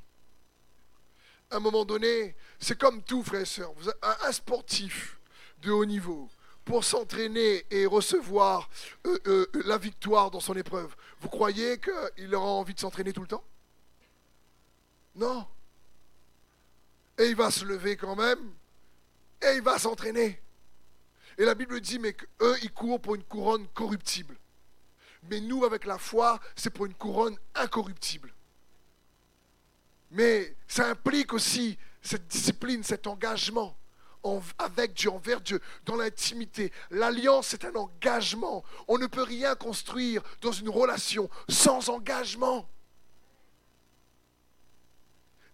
[1.50, 3.74] À un moment donné, c'est comme tout, frères et sœurs.
[4.04, 5.20] Un sportif
[5.64, 6.30] de haut niveau,
[6.68, 8.70] pour s'entraîner et recevoir
[9.06, 13.22] euh, euh, la victoire dans son épreuve, vous croyez qu'il aura envie de s'entraîner tout
[13.22, 13.44] le temps?
[15.16, 15.48] Non.
[17.18, 18.52] Et il va se lever quand même
[19.42, 20.42] et il va s'entraîner.
[21.38, 24.36] Et la Bible dit, mais qu'eux, ils courent pour une couronne corruptible.
[25.30, 28.34] Mais nous, avec la foi, c'est pour une couronne incorruptible.
[30.12, 33.78] Mais ça implique aussi cette discipline, cet engagement
[34.58, 36.72] avec Dieu, envers Dieu, dans l'intimité.
[36.92, 38.64] L'alliance, c'est un engagement.
[38.88, 42.70] On ne peut rien construire dans une relation sans engagement.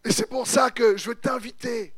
[0.06, 1.94] Et c'est pour ça que je veux t'inviter.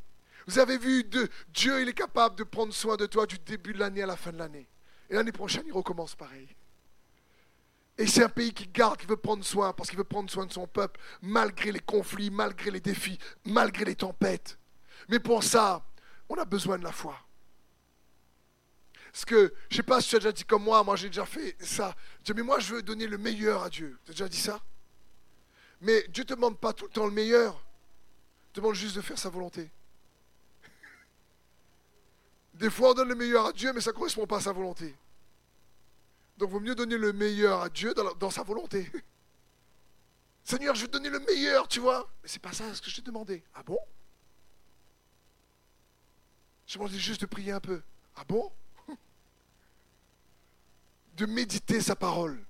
[0.48, 1.04] Vous avez vu,
[1.50, 4.16] Dieu, il est capable de prendre soin de toi du début de l'année à la
[4.16, 4.68] fin de l'année.
[5.10, 6.48] Et l'année prochaine, il recommence pareil.
[7.98, 10.46] Et c'est un pays qui garde, qui veut prendre soin, parce qu'il veut prendre soin
[10.46, 14.60] de son peuple, malgré les conflits, malgré les défis, malgré les tempêtes.
[15.08, 15.86] Mais pour ça,
[16.30, 17.18] on a besoin de la foi.
[19.16, 21.08] Parce que, je ne sais pas si tu as déjà dit comme moi, moi j'ai
[21.08, 21.96] déjà fait ça.
[22.36, 23.98] mais moi je veux donner le meilleur à Dieu.
[24.04, 24.60] Tu as déjà dit ça?
[25.80, 27.56] Mais Dieu ne te demande pas tout le temps le meilleur.
[28.50, 29.72] Il te demande juste de faire sa volonté.
[32.56, 34.52] Des fois on donne le meilleur à Dieu, mais ça ne correspond pas à sa
[34.52, 34.94] volonté.
[36.38, 38.92] Donc il vaut mieux donner le meilleur à Dieu dans, sa volonté.
[40.44, 42.06] Seigneur, je veux donner le meilleur, tu vois.
[42.22, 43.44] Mais c'est pas ça ce que je t'ai demandé.
[43.54, 43.80] Ah bon?
[46.66, 47.82] Je demandais juste de prier un peu.
[48.16, 48.52] Ah bon?
[51.14, 52.44] De méditer sa parole.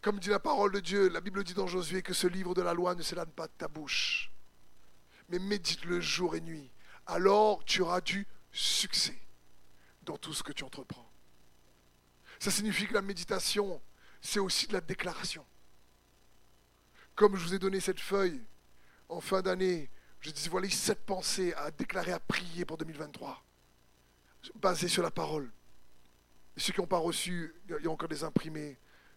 [0.00, 2.62] Comme dit la parole de Dieu, la Bible dit dans Josué que ce livre de
[2.62, 4.30] la loi ne s'éloigne pas de ta bouche.
[5.28, 6.70] Mais médite-le jour et nuit.
[7.06, 9.18] Alors tu auras du succès
[10.02, 11.10] dans tout ce que tu entreprends.
[12.38, 13.82] Ça signifie que la méditation,
[14.20, 15.44] c'est aussi de la déclaration.
[17.14, 18.42] Comme je vous ai donné cette feuille
[19.08, 23.42] en fin d'année, je dis voilà sept pensées à déclarer, à prier pour 2023,
[24.56, 25.50] basées sur la parole.
[26.56, 28.76] Et ceux qui n'ont pas reçu, il y a encore des imprimés,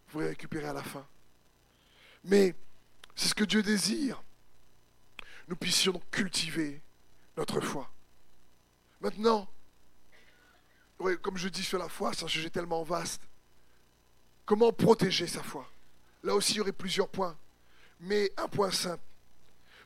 [0.09, 1.07] vous les récupérer à la fin.
[2.23, 2.53] Mais
[3.15, 4.21] c'est ce que Dieu désire.
[5.47, 6.81] Nous puissions cultiver
[7.35, 7.91] notre foi.
[9.01, 9.49] Maintenant,
[11.23, 13.23] comme je dis sur la foi, c'est un sujet tellement vaste.
[14.45, 15.67] Comment protéger sa foi?
[16.23, 17.35] Là aussi, il y aurait plusieurs points.
[17.99, 19.03] Mais un point simple.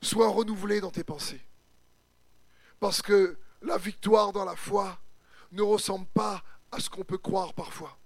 [0.06, 1.42] Sois renouvelé dans tes pensées.
[2.80, 5.00] Parce que la victoire dans la foi
[5.52, 7.98] ne ressemble pas à ce qu'on peut croire parfois.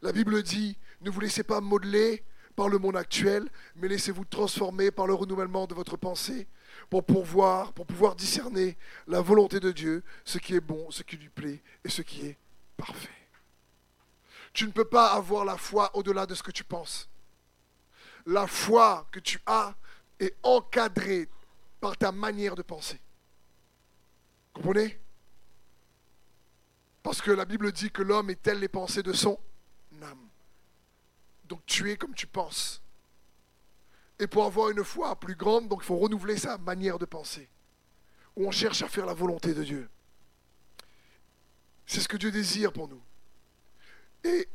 [0.00, 2.24] La Bible dit, ne vous laissez pas modeler
[2.56, 6.48] par le monde actuel, mais laissez-vous transformer par le renouvellement de votre pensée
[6.88, 11.18] pour pouvoir, pour pouvoir discerner la volonté de Dieu, ce qui est bon, ce qui
[11.18, 12.38] lui plaît et ce qui est
[12.78, 13.10] parfait.
[14.54, 17.10] Tu ne peux pas avoir la foi au-delà de ce que tu penses.
[18.24, 19.74] La foi que tu as
[20.22, 21.28] est encadrée
[21.80, 23.00] par ta manière de penser.
[24.52, 24.98] Comprenez?
[27.02, 29.38] Parce que la Bible dit que l'homme est tel les pensées de son
[30.02, 30.28] âme.
[31.44, 32.80] Donc tu es comme tu penses.
[34.18, 37.48] Et pour avoir une foi plus grande, donc il faut renouveler sa manière de penser.
[38.36, 39.90] Où on cherche à faire la volonté de Dieu.
[41.86, 43.02] C'est ce que Dieu désire pour nous.
[44.22, 44.48] Et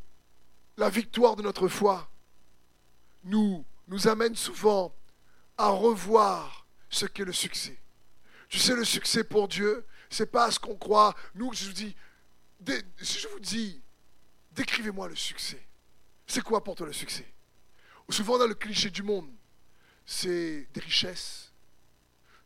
[0.77, 2.10] la victoire de notre foi
[3.25, 4.93] nous, nous amène souvent
[5.58, 7.78] à revoir ce qu'est le succès.
[8.50, 11.15] Tu sais, le succès pour Dieu, c'est pas ce qu'on croit.
[11.36, 11.96] Nous, je vous dis,
[13.02, 13.82] si je vous dis,
[14.54, 15.62] décrivez-moi le succès.
[16.26, 17.26] C'est quoi pour toi le succès?
[18.10, 19.30] Souvent, on a le cliché du monde
[20.08, 21.52] c'est des richesses,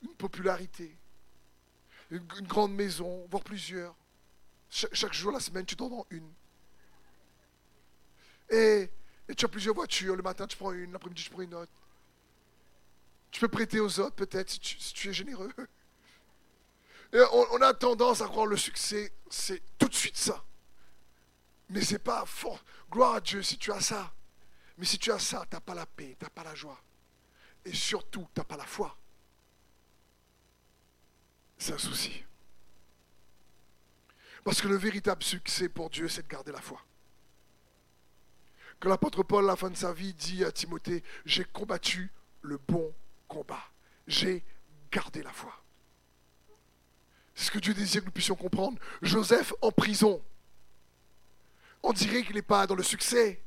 [0.01, 0.97] une popularité,
[2.09, 3.95] une, grande maison, voire plusieurs.
[4.69, 6.29] chaque jour, la semaine, tu t'en dans une.
[8.49, 8.89] Et,
[9.37, 10.15] tu as plusieurs voitures.
[10.15, 11.71] Le matin, tu prends une, l'après-midi, tu prends une autre.
[13.31, 15.51] Tu peux prêter aux autres, peut-être, si tu, es généreux.
[17.13, 20.43] On, a tendance à croire le succès, c'est tout de suite ça.
[21.69, 22.63] Mais c'est pas fort.
[22.89, 24.13] Gloire à Dieu si tu as ça.
[24.77, 26.81] Mais si tu as ça, tu n'as pas la paix, tu n'as pas la joie
[27.65, 28.95] et surtout, tu n'as pas la foi.
[31.57, 32.23] C'est un souci.
[34.43, 36.81] Parce que le véritable succès pour Dieu, c'est de garder la foi.
[38.79, 42.57] Quand l'apôtre Paul, à la fin de sa vie, dit à Timothée, j'ai combattu le
[42.57, 42.91] bon
[43.31, 43.63] combat.
[44.07, 44.43] J'ai
[44.91, 45.53] gardé la foi.
[47.33, 48.77] C'est ce que Dieu désire que nous puissions comprendre.
[49.01, 50.21] Joseph en prison.
[51.81, 53.41] On dirait qu'il n'est pas dans le succès.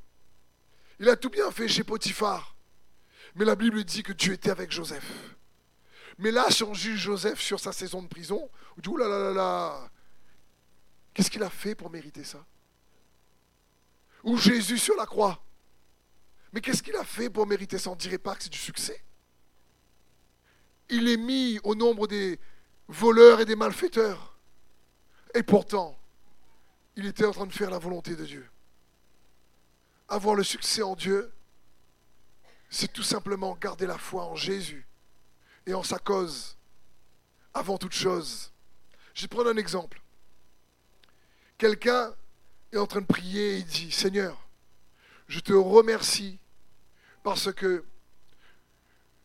[0.99, 2.57] Il a tout bien fait chez Potiphar.
[3.35, 5.37] Mais la Bible dit que Dieu était avec Joseph.
[6.19, 9.19] Mais là, si on juge Joseph sur sa saison de prison, on dit, là là
[9.19, 9.91] là là,
[11.13, 12.45] qu'est-ce qu'il a fait pour mériter ça?
[14.23, 15.45] Ou Jésus sur la croix.
[16.53, 17.91] Mais qu'est-ce qu'il a fait pour mériter ça?
[17.91, 19.05] On ne dirait pas que c'est du succès.
[20.91, 22.39] Il est mis au nombre des
[22.89, 24.37] voleurs et des malfaiteurs.
[25.35, 25.99] Et pourtant,
[26.97, 28.49] il était en train de faire la volonté de Dieu.
[30.09, 31.33] Avoir le succès en Dieu,
[32.71, 34.87] c'est tout simplement garder la foi en Jésus
[35.67, 36.57] et en sa cause,
[37.53, 38.53] avant toute chose.
[39.15, 40.03] Je vais prendre un exemple.
[41.57, 42.15] Quelqu'un
[42.73, 44.49] est en train de prier et il dit, Seigneur,
[45.27, 46.39] je te remercie
[47.23, 47.85] parce que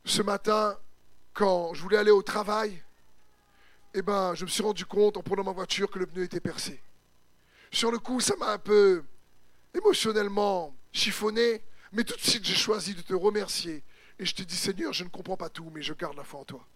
[0.05, 0.77] ce matin,
[1.39, 2.83] quand je voulais aller au travail,
[3.93, 6.41] eh ben, je me suis rendu compte en prenant ma voiture que le pneu était
[6.41, 6.81] percé.
[7.71, 9.05] Sur le coup, ça m'a un peu
[9.73, 13.85] émotionnellement chiffonné, mais tout de suite, j'ai choisi de te remercier.
[14.19, 16.41] Et je te dis, Seigneur, je ne comprends pas tout, mais je garde la foi
[16.41, 16.67] en toi.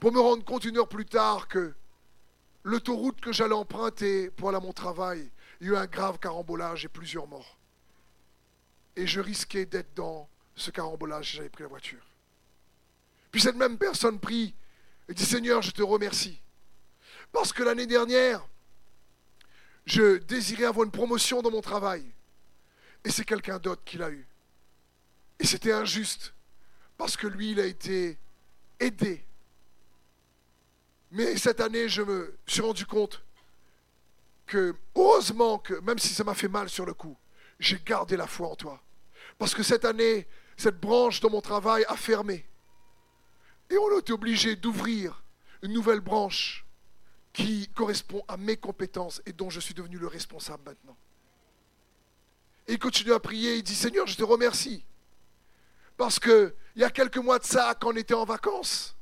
[0.00, 1.72] Pour me rendre compte une heure plus tard que
[2.64, 6.18] l'autoroute que j'allais emprunter pour aller à mon travail, il y a eu un grave
[6.18, 7.56] carambolage et plusieurs morts.
[8.96, 12.07] Et je risquais d'être dans ce carambolage si j'avais pris la voiture.
[13.30, 14.54] Puis cette même personne prie
[15.08, 16.40] et dit Seigneur, je te remercie.
[17.32, 18.46] Parce que l'année dernière,
[19.86, 22.04] je désirais avoir une promotion dans mon travail.
[23.04, 24.26] Et c'est quelqu'un d'autre qui l'a eu.
[25.38, 26.34] Et c'était injuste.
[26.96, 28.18] Parce que lui, il a été
[28.80, 29.24] aidé.
[31.10, 33.22] Mais cette année, je me suis rendu compte
[34.46, 37.16] que, heureusement que, même si ça m'a fait mal sur le coup,
[37.58, 38.82] j'ai gardé la foi en toi.
[39.38, 42.44] Parce que cette année, cette branche dans mon travail a fermé.
[43.70, 45.22] Et on a été obligé d'ouvrir
[45.62, 46.64] une nouvelle branche
[47.32, 50.96] qui correspond à mes compétences et dont je suis devenu le responsable maintenant.
[52.66, 54.84] Et il continue à prier, il dit Seigneur, je te remercie.
[55.96, 58.96] Parce qu'il y a quelques mois de ça, quand on était en vacances,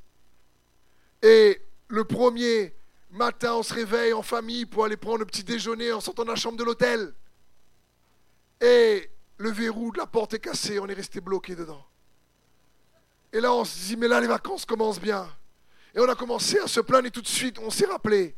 [1.23, 2.75] et le premier
[3.11, 6.31] matin, on se réveille en famille pour aller prendre le petit déjeuner en sortant de
[6.31, 7.15] la chambre de l'hôtel.
[8.61, 11.85] Et le verrou de la porte est cassé, on est resté bloqué dedans.
[13.37, 15.29] Et là, on se dit, mais là, les vacances commencent bien.
[15.95, 18.35] Et on a commencé à se plaindre et tout de suite, on s'est rappelé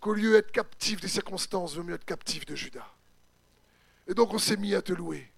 [0.00, 2.92] qu'au lieu d'être captif des circonstances, il vaut mieux être captif de Judas.
[4.08, 5.30] Et donc, on s'est mis à te louer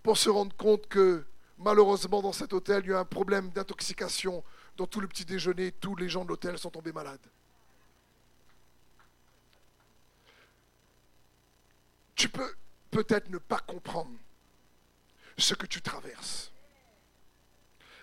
[0.00, 1.26] pour se rendre compte que
[1.58, 4.44] malheureusement, dans cet hôtel, il y a un problème d'intoxication.
[4.76, 7.18] Dans tout le petit déjeuner, tous les gens de l'hôtel sont tombés malades.
[12.14, 12.54] Tu peux
[12.92, 14.16] peut-être ne pas comprendre
[15.36, 16.52] ce que tu traverses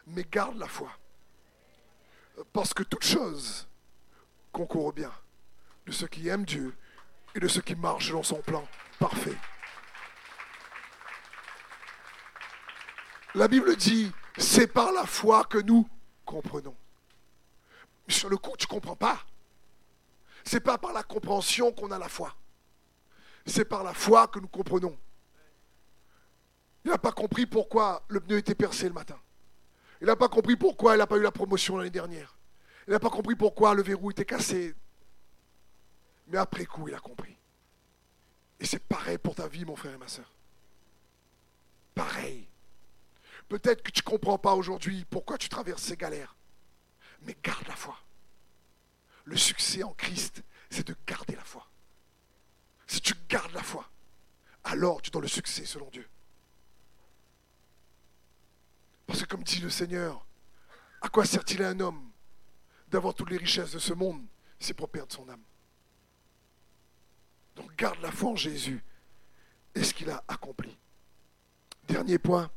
[0.07, 0.91] mais garde la foi.
[2.51, 3.67] Parce que toute chose
[4.51, 5.11] concourt bien
[5.85, 6.75] de ceux qui aiment Dieu
[7.35, 8.67] et de ceux qui marchent dans son plan
[8.99, 9.37] parfait.
[13.35, 15.87] La Bible dit, c'est par la foi que nous
[16.25, 16.75] comprenons.
[18.07, 19.19] sur le coup, tu ne comprends pas.
[20.43, 22.35] C'est pas par la compréhension qu'on a la foi.
[23.45, 24.97] C'est par la foi que nous comprenons.
[26.85, 29.17] Il n'a pas compris pourquoi le pneu était percé le matin.
[30.03, 32.37] Il n'a pas compris pourquoi il n'a pas eu la promotion l'année dernière.
[32.87, 34.75] Il n'a pas compris pourquoi le verrou était cassé.
[36.27, 37.37] Mais après coup, il a compris.
[38.59, 40.29] Et c'est pareil pour ta vie, mon frère et ma soeur.
[41.95, 42.49] Pareil.
[43.47, 46.35] Peut-être que tu ne comprends pas aujourd'hui pourquoi tu traverses ces galères.
[47.21, 47.97] Mais garde la foi.
[49.23, 51.65] Le succès en Christ, c'est de garder la foi.
[52.87, 53.89] Si tu gardes la foi,
[54.65, 56.05] alors tu as le succès selon Dieu.
[59.13, 60.25] Parce que comme dit le Seigneur,
[60.99, 62.09] à quoi sert-il à un homme
[62.87, 64.25] d'avoir toutes les richesses de ce monde
[64.57, 65.43] C'est pour perdre son âme?
[67.55, 68.83] Donc garde la foi en Jésus
[69.75, 70.75] et ce qu'il a accompli.
[71.87, 72.49] Dernier point,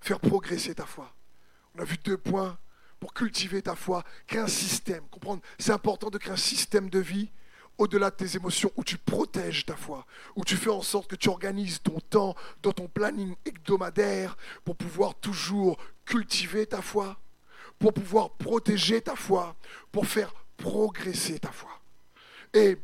[0.00, 1.12] faire progresser ta foi.
[1.74, 2.56] On a vu deux points
[3.00, 5.08] pour cultiver ta foi, créer un système.
[5.08, 7.32] Comprendre, c'est important de créer un système de vie
[7.82, 11.16] au-delà de tes émotions, où tu protèges ta foi, où tu fais en sorte que
[11.16, 17.18] tu organises ton temps dans ton planning hebdomadaire pour pouvoir toujours cultiver ta foi,
[17.80, 19.56] pour pouvoir protéger ta foi,
[19.90, 21.70] pour faire progresser ta foi.
[22.54, 22.78] Et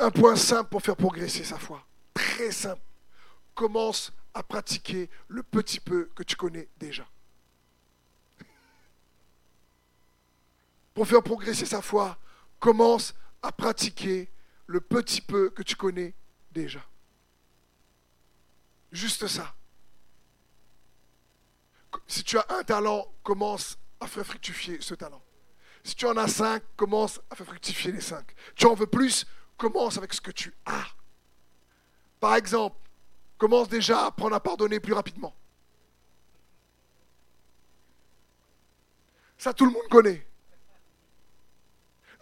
[0.00, 2.82] un point simple pour faire progresser sa foi, très simple,
[3.54, 7.06] commence à pratiquer le petit peu que tu connais déjà.
[10.92, 12.18] Pour faire progresser sa foi,
[12.58, 13.14] commence
[13.46, 14.30] à pratiquer
[14.66, 16.14] le petit peu que tu connais
[16.50, 16.84] déjà.
[18.90, 19.54] Juste ça.
[22.06, 25.22] Si tu as un talent, commence à faire fructifier ce talent.
[25.84, 28.34] Si tu en as cinq, commence à faire fructifier les cinq.
[28.54, 29.26] Tu en veux plus,
[29.56, 30.86] commence avec ce que tu as.
[32.18, 32.76] Par exemple,
[33.38, 35.34] commence déjà à apprendre à pardonner plus rapidement.
[39.38, 40.26] Ça, tout le monde connaît.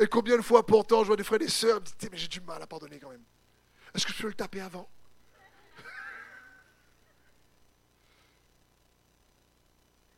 [0.01, 2.19] Et combien de fois pourtant je vois des frères et des sœurs me disent Mais
[2.19, 3.25] j'ai du mal à pardonner quand même.
[3.95, 4.89] Est-ce que je peux le taper avant?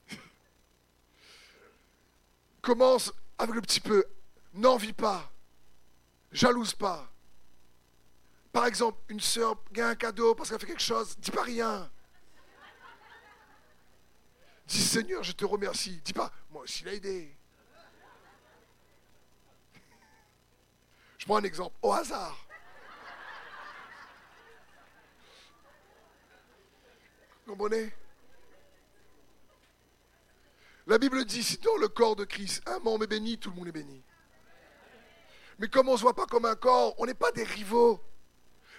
[2.63, 4.05] Commence avec le petit peu.
[4.55, 5.31] N'envie pas.
[6.33, 7.13] Jalouse pas.
[8.53, 11.91] Par exemple, une sœur gagne un cadeau parce qu'elle fait quelque chose, dis pas rien.
[14.67, 16.01] Dis Seigneur, je te remercie.
[16.03, 17.36] Dis pas, moi aussi l'ai aidé.
[21.27, 22.47] Je prends un exemple, au hasard.
[27.45, 27.93] Vous comprenez?
[30.87, 33.57] La Bible dit, si dans le corps de Christ, un membre est béni, tout le
[33.57, 34.05] monde est béni.
[35.59, 38.01] Mais comme on ne se voit pas comme un corps, on n'est pas des rivaux.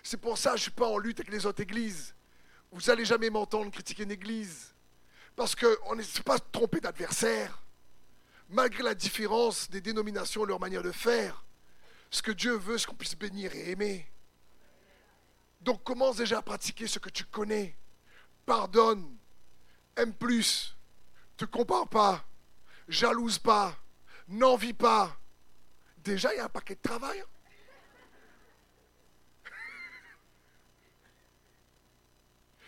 [0.01, 2.15] C'est pour ça que je ne suis pas en lutte avec les autres églises.
[2.71, 4.73] Vous n'allez jamais m'entendre critiquer une église.
[5.35, 7.61] Parce qu'on ne s'est pas trompé d'adversaire.
[8.47, 11.43] Malgré la différence des dénominations et leur manière de faire,
[12.09, 14.09] ce que Dieu veut, c'est qu'on puisse bénir et aimer.
[15.61, 17.75] Donc commence déjà à pratiquer ce que tu connais.
[18.45, 19.17] Pardonne,
[19.95, 20.75] aime plus,
[21.35, 22.25] te compare pas,
[22.87, 23.75] jalouse pas,
[24.27, 25.19] n'envie pas.
[25.97, 27.19] Déjà, il y a un paquet de travail.
[27.19, 27.25] Hein.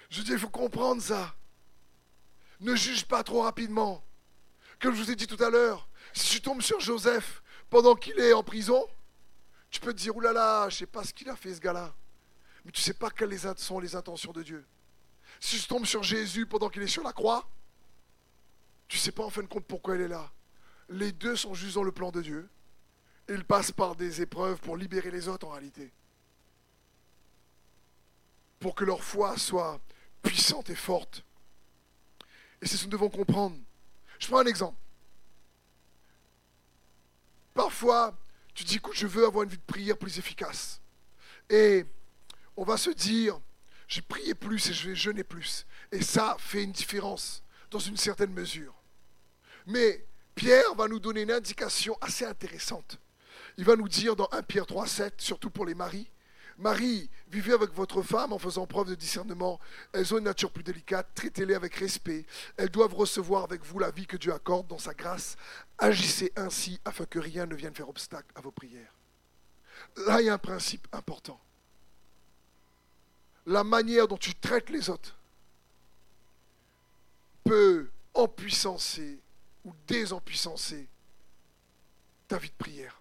[0.09, 1.33] Je dis, il faut comprendre ça.
[2.59, 4.03] Ne juge pas trop rapidement.
[4.81, 8.19] Comme je vous ai dit tout à l'heure, si tu tombes sur Joseph pendant qu'il
[8.19, 8.85] est en prison,
[9.69, 11.93] tu peux te dire, oulala, je ne sais pas ce qu'il a fait ce gars-là.
[12.65, 14.65] Mais tu ne sais pas quelles sont les intentions de Dieu.
[15.39, 17.47] Si tu tombes sur Jésus pendant qu'il est sur la croix,
[18.87, 20.31] tu ne sais pas en fin de compte pourquoi il est là.
[20.89, 22.49] Les deux sont juste dans le plan de Dieu.
[23.29, 25.93] Ils passent par des épreuves pour libérer les autres en réalité.
[28.59, 29.79] Pour que leur foi soit
[30.23, 31.23] puissante et forte.
[32.61, 33.55] Et c'est ce que nous devons comprendre.
[34.17, 34.77] Je prends un exemple.
[37.53, 38.17] Parfois,
[38.59, 40.81] tu dis, écoute, je veux avoir une vie de prière plus efficace.
[41.49, 41.85] Et
[42.57, 43.39] on va se dire,
[43.87, 45.65] j'ai prié plus et je vais jeûner plus.
[45.93, 47.41] Et ça fait une différence
[47.71, 48.73] dans une certaine mesure.
[49.65, 50.05] Mais
[50.35, 52.99] Pierre va nous donner une indication assez intéressante.
[53.55, 56.11] Il va nous dire dans 1 Pierre 3, 7, surtout pour les maris,
[56.59, 59.61] Marie, vivez avec votre femme en faisant preuve de discernement.
[59.93, 62.25] Elles ont une nature plus délicate, traitez-les avec respect.
[62.57, 65.37] Elles doivent recevoir avec vous la vie que Dieu accorde dans sa grâce.
[65.77, 68.93] Agissez ainsi afin que rien ne vienne faire obstacle à vos prières.
[70.05, 71.39] Là, il y a un principe important.
[73.45, 75.17] La manière dont tu traites les autres
[77.45, 79.17] peut empuissancer
[79.63, 80.89] ou désempuissancer
[82.27, 82.98] ta vie de prière.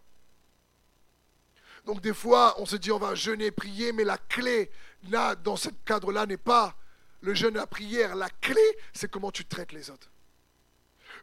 [1.88, 4.70] Donc des fois, on se dit on va jeûner, prier, mais la clé,
[5.08, 6.76] là, dans ce cadre-là, n'est pas
[7.22, 8.14] le jeûne à prière.
[8.14, 8.60] La clé,
[8.92, 10.10] c'est comment tu traites les autres.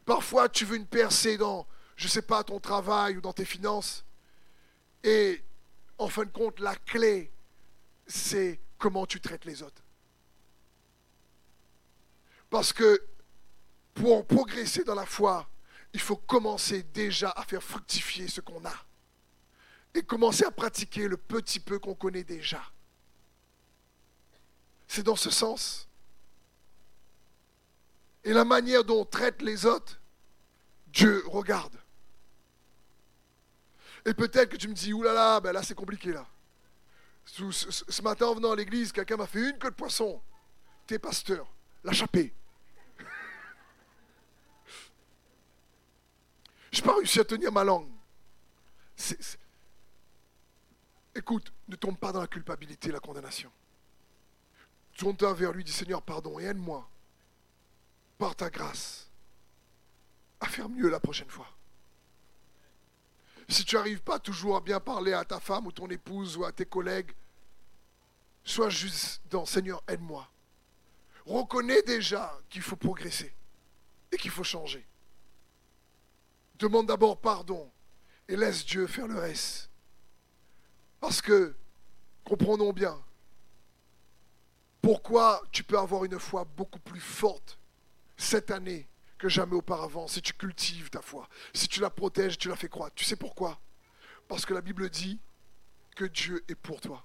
[0.04, 3.44] Parfois, tu veux une percée dans, je ne sais pas, ton travail ou dans tes
[3.44, 4.04] finances.
[5.04, 5.40] Et
[5.98, 7.30] en fin de compte, la clé,
[8.08, 9.84] c'est comment tu traites les autres.
[12.50, 13.04] Parce que
[13.94, 15.48] pour progresser dans la foi,
[15.92, 18.85] il faut commencer déjà à faire fructifier ce qu'on a
[19.96, 22.62] et commencer à pratiquer le petit peu qu'on connaît déjà.
[24.86, 25.88] C'est dans ce sens.
[28.24, 30.00] Et la manière dont on traite les autres,
[30.88, 31.76] Dieu regarde.
[34.04, 36.26] Et peut-être que tu me dis, oulala, là ben là c'est compliqué là.
[37.24, 40.22] Ce, matin en venant à l'église, quelqu'un m'a fait une queue de poisson.
[40.86, 42.32] T'es pasteur, la chapée.
[46.70, 47.90] Je n'ai pas réussi à tenir ma langue.
[48.94, 49.18] C'est,
[51.16, 53.50] Écoute, ne tombe pas dans la culpabilité, la condamnation.
[54.98, 56.86] Tourne-toi vers lui, dis Seigneur, pardon, et aide-moi,
[58.18, 59.10] par ta grâce,
[60.40, 61.48] à faire mieux la prochaine fois.
[63.48, 66.44] Si tu n'arrives pas toujours à bien parler à ta femme ou ton épouse ou
[66.44, 67.12] à tes collègues,
[68.44, 70.28] sois juste dans Seigneur, aide-moi.
[71.24, 73.34] Reconnais déjà qu'il faut progresser
[74.12, 74.86] et qu'il faut changer.
[76.56, 77.70] Demande d'abord pardon
[78.28, 79.70] et laisse Dieu faire le reste.
[81.06, 81.54] Parce que,
[82.24, 83.00] comprenons bien,
[84.82, 87.60] pourquoi tu peux avoir une foi beaucoup plus forte
[88.16, 92.48] cette année que jamais auparavant si tu cultives ta foi, si tu la protèges, tu
[92.48, 92.96] la fais croître.
[92.96, 93.60] Tu sais pourquoi?
[94.26, 95.20] Parce que la Bible dit
[95.94, 97.04] que Dieu est pour toi.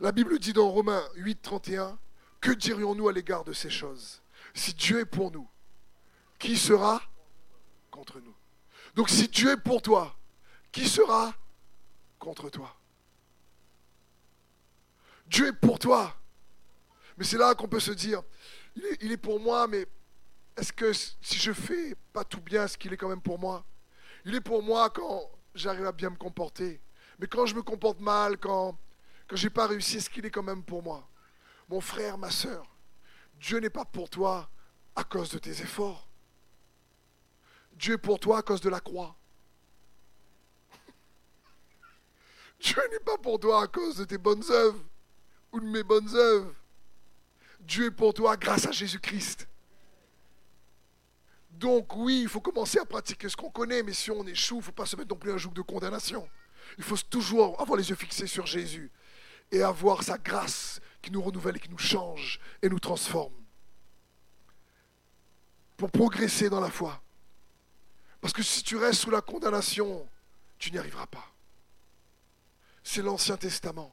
[0.00, 1.98] La Bible dit dans Romains 8, 31,
[2.40, 4.22] que dirions-nous à l'égard de ces choses?
[4.54, 5.46] Si Dieu est pour nous,
[6.38, 7.02] qui sera
[7.90, 8.34] contre nous?
[8.94, 10.16] Donc si Dieu est pour toi,
[10.74, 11.32] qui sera
[12.18, 12.76] contre toi?
[15.28, 16.12] Dieu est pour toi.
[17.16, 18.20] Mais c'est là qu'on peut se dire,
[19.00, 19.86] il est, pour moi, mais
[20.56, 23.64] est-ce que si je fais pas tout bien, est-ce qu'il est quand même pour moi?
[24.24, 26.82] Il est pour moi quand j'arrive à bien me comporter.
[27.20, 28.76] Mais quand je me comporte mal, quand,
[29.28, 31.08] quand je n'ai pas réussi, est-ce qu'il est quand même pour moi?
[31.68, 32.66] Mon frère, ma soeur,
[33.34, 34.50] Dieu n'est pas pour toi
[34.96, 36.08] à cause de tes efforts.
[37.74, 39.16] Dieu est pour toi à cause de la croix.
[42.64, 44.82] Dieu n'est pas pour toi à cause de tes bonnes œuvres
[45.52, 46.54] ou de mes bonnes œuvres.
[47.60, 49.46] Dieu est pour toi grâce à Jésus-Christ.
[51.50, 54.58] Donc oui, il faut commencer à pratiquer ce qu'on connaît, mais si on échoue, il
[54.58, 56.26] ne faut pas se mettre non plus un joug de condamnation.
[56.78, 58.90] Il faut toujours avoir les yeux fixés sur Jésus
[59.52, 63.34] et avoir sa grâce qui nous renouvelle et qui nous change et nous transforme.
[65.76, 67.02] Pour progresser dans la foi.
[68.22, 70.08] Parce que si tu restes sous la condamnation,
[70.58, 71.33] tu n'y arriveras pas.
[72.84, 73.92] C'est l'Ancien Testament.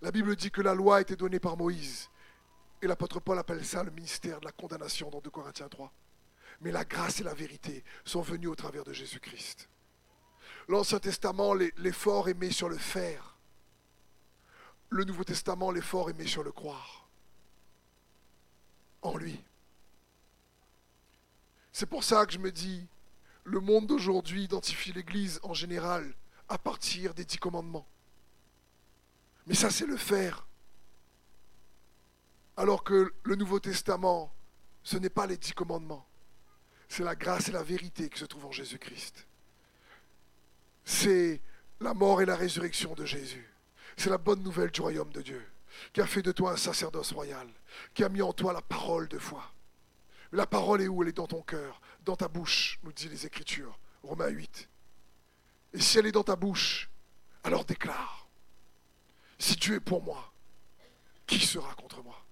[0.00, 2.08] La Bible dit que la loi été donnée par Moïse.
[2.80, 5.92] Et l'apôtre Paul appelle ça le ministère de la condamnation dans 2 Corinthiens 3.
[6.62, 9.68] Mais la grâce et la vérité sont venues au travers de Jésus-Christ.
[10.68, 13.36] L'Ancien Testament, l'effort est mis sur le faire.
[14.88, 17.08] Le Nouveau Testament, l'effort est mis sur le croire.
[19.02, 19.40] En lui.
[21.72, 22.86] C'est pour ça que je me dis,
[23.44, 26.14] le monde d'aujourd'hui identifie l'Église en général
[26.52, 27.86] à partir des dix commandements.
[29.46, 30.46] Mais ça, c'est le faire.
[32.56, 34.34] Alors que le Nouveau Testament,
[34.82, 36.06] ce n'est pas les dix commandements.
[36.88, 39.26] C'est la grâce et la vérité qui se trouvent en Jésus-Christ.
[40.84, 41.40] C'est
[41.80, 43.50] la mort et la résurrection de Jésus.
[43.96, 45.46] C'est la bonne nouvelle du royaume de Dieu,
[45.92, 47.48] qui a fait de toi un sacerdoce royal,
[47.94, 49.52] qui a mis en toi la parole de foi.
[50.32, 51.02] La parole est où?
[51.02, 54.68] Elle est dans ton cœur dans ta bouche, nous dit les Écritures, Romains 8.
[55.72, 56.90] Et si elle est dans ta bouche,
[57.44, 58.28] alors déclare,
[59.38, 60.32] si Dieu est pour moi,
[61.26, 62.24] qui sera contre moi?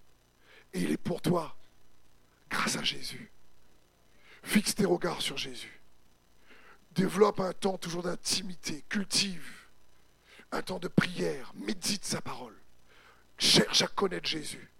[0.73, 1.57] Et il est pour toi,
[2.49, 3.31] grâce à Jésus.
[4.43, 5.81] Fixe tes regards sur Jésus.
[6.93, 9.61] Développe un temps toujours d'intimité, cultive
[10.53, 12.57] un temps de prière, médite sa parole.
[13.39, 14.71] Cherche à connaître Jésus.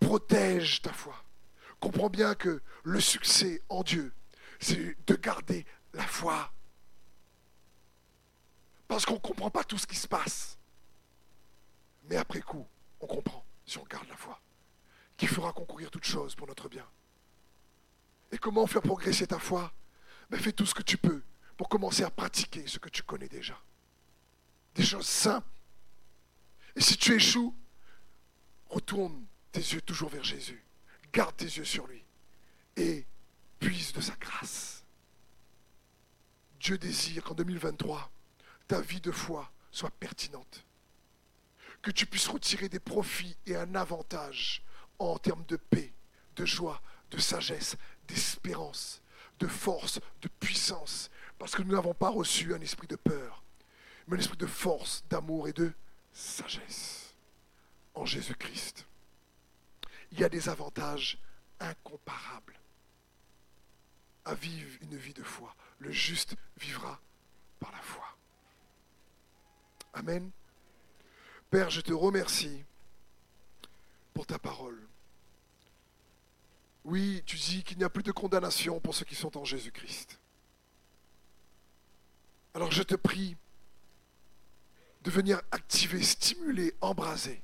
[0.00, 1.24] Protège ta foi.
[1.80, 4.12] Comprends bien que le succès en Dieu,
[4.60, 6.52] c'est de garder la foi.
[8.88, 10.58] Parce qu'on ne comprend pas tout ce qui se passe.
[12.04, 12.66] Mais après coup,
[13.00, 14.40] on comprend si on garde la foi.
[15.16, 16.86] Qui fera concourir toutes choses pour notre bien.
[18.32, 19.72] Et comment faire progresser ta foi?
[20.30, 21.22] Ben, Fais tout ce que tu peux
[21.56, 23.60] pour commencer à pratiquer ce que tu connais déjà.
[24.74, 25.48] Des choses simples.
[26.76, 27.54] Et si tu échoues,
[28.68, 30.62] retourne tes yeux toujours vers Jésus.
[31.12, 32.04] Garde tes yeux sur lui
[32.76, 33.06] et
[33.58, 34.84] puise de sa grâce.
[36.60, 38.10] Dieu désire qu'en 2023,
[38.68, 40.64] ta vie de foi soit pertinente.
[41.82, 44.62] Que tu puisses retirer des profits et un avantage
[44.98, 45.92] en termes de paix,
[46.36, 49.02] de joie, de sagesse, d'espérance,
[49.38, 51.10] de force, de puissance.
[51.38, 53.42] Parce que nous n'avons pas reçu un esprit de peur,
[54.06, 55.72] mais un esprit de force, d'amour et de
[56.12, 57.14] sagesse
[57.94, 58.88] en Jésus-Christ
[60.12, 61.18] il y a des avantages
[61.60, 62.58] incomparables
[64.24, 65.54] à vivre une vie de foi.
[65.78, 67.00] Le juste vivra
[67.60, 68.17] par la foi.
[69.98, 70.30] Amen.
[71.50, 72.64] Père, je te remercie
[74.14, 74.80] pour ta parole.
[76.84, 80.20] Oui, tu dis qu'il n'y a plus de condamnation pour ceux qui sont en Jésus-Christ.
[82.54, 83.36] Alors je te prie
[85.02, 87.42] de venir activer, stimuler, embraser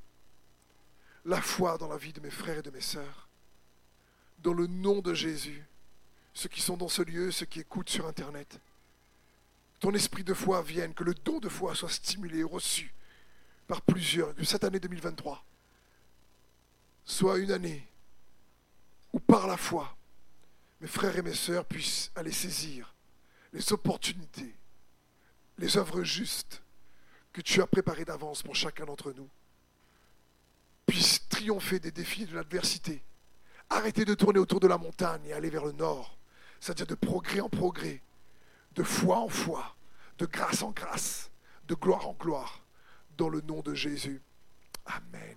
[1.24, 3.28] la foi dans la vie de mes frères et de mes sœurs.
[4.38, 5.66] Dans le nom de Jésus,
[6.34, 8.60] ceux qui sont dans ce lieu, ceux qui écoutent sur Internet,
[9.84, 12.94] ton esprit de foi vienne, que le don de foi soit stimulé et reçu
[13.66, 15.44] par plusieurs, que cette année 2023
[17.04, 17.86] soit une année
[19.12, 19.94] où par la foi,
[20.80, 22.94] mes frères et mes sœurs puissent aller saisir
[23.52, 24.54] les opportunités,
[25.58, 26.62] les œuvres justes
[27.34, 29.28] que tu as préparées d'avance pour chacun d'entre nous
[30.86, 33.02] puisse triompher des défis de l'adversité.
[33.68, 36.16] Arrêtez de tourner autour de la montagne et aller vers le nord,
[36.58, 38.00] c'est-à-dire de progrès en progrès,
[38.74, 39.76] de foi en foi,
[40.18, 41.30] de grâce en grâce,
[41.68, 42.64] de gloire en gloire,
[43.16, 44.22] dans le nom de Jésus.
[44.86, 45.36] Amen.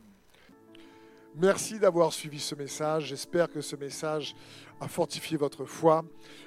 [1.36, 3.06] Merci d'avoir suivi ce message.
[3.06, 4.36] J'espère que ce message
[4.82, 6.04] a fortifié votre foi.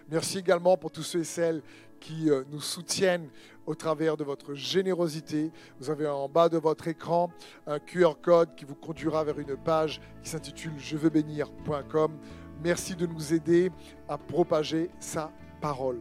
[0.09, 1.63] Merci également pour tous ceux et celles
[2.01, 3.29] qui euh, nous soutiennent
[3.67, 5.53] au travers de votre générosité.
[5.79, 7.31] Vous avez en bas de votre écran
[7.67, 12.19] un QR code qui vous conduira vers une page qui s'intitule je veux bénir.com.
[12.65, 13.71] Merci de nous aider
[14.09, 15.31] à propager sa
[15.61, 16.01] parole.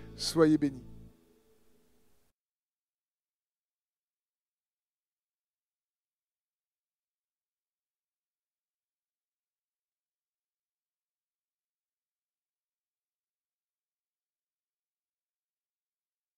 [0.21, 0.90] Soyez bénis.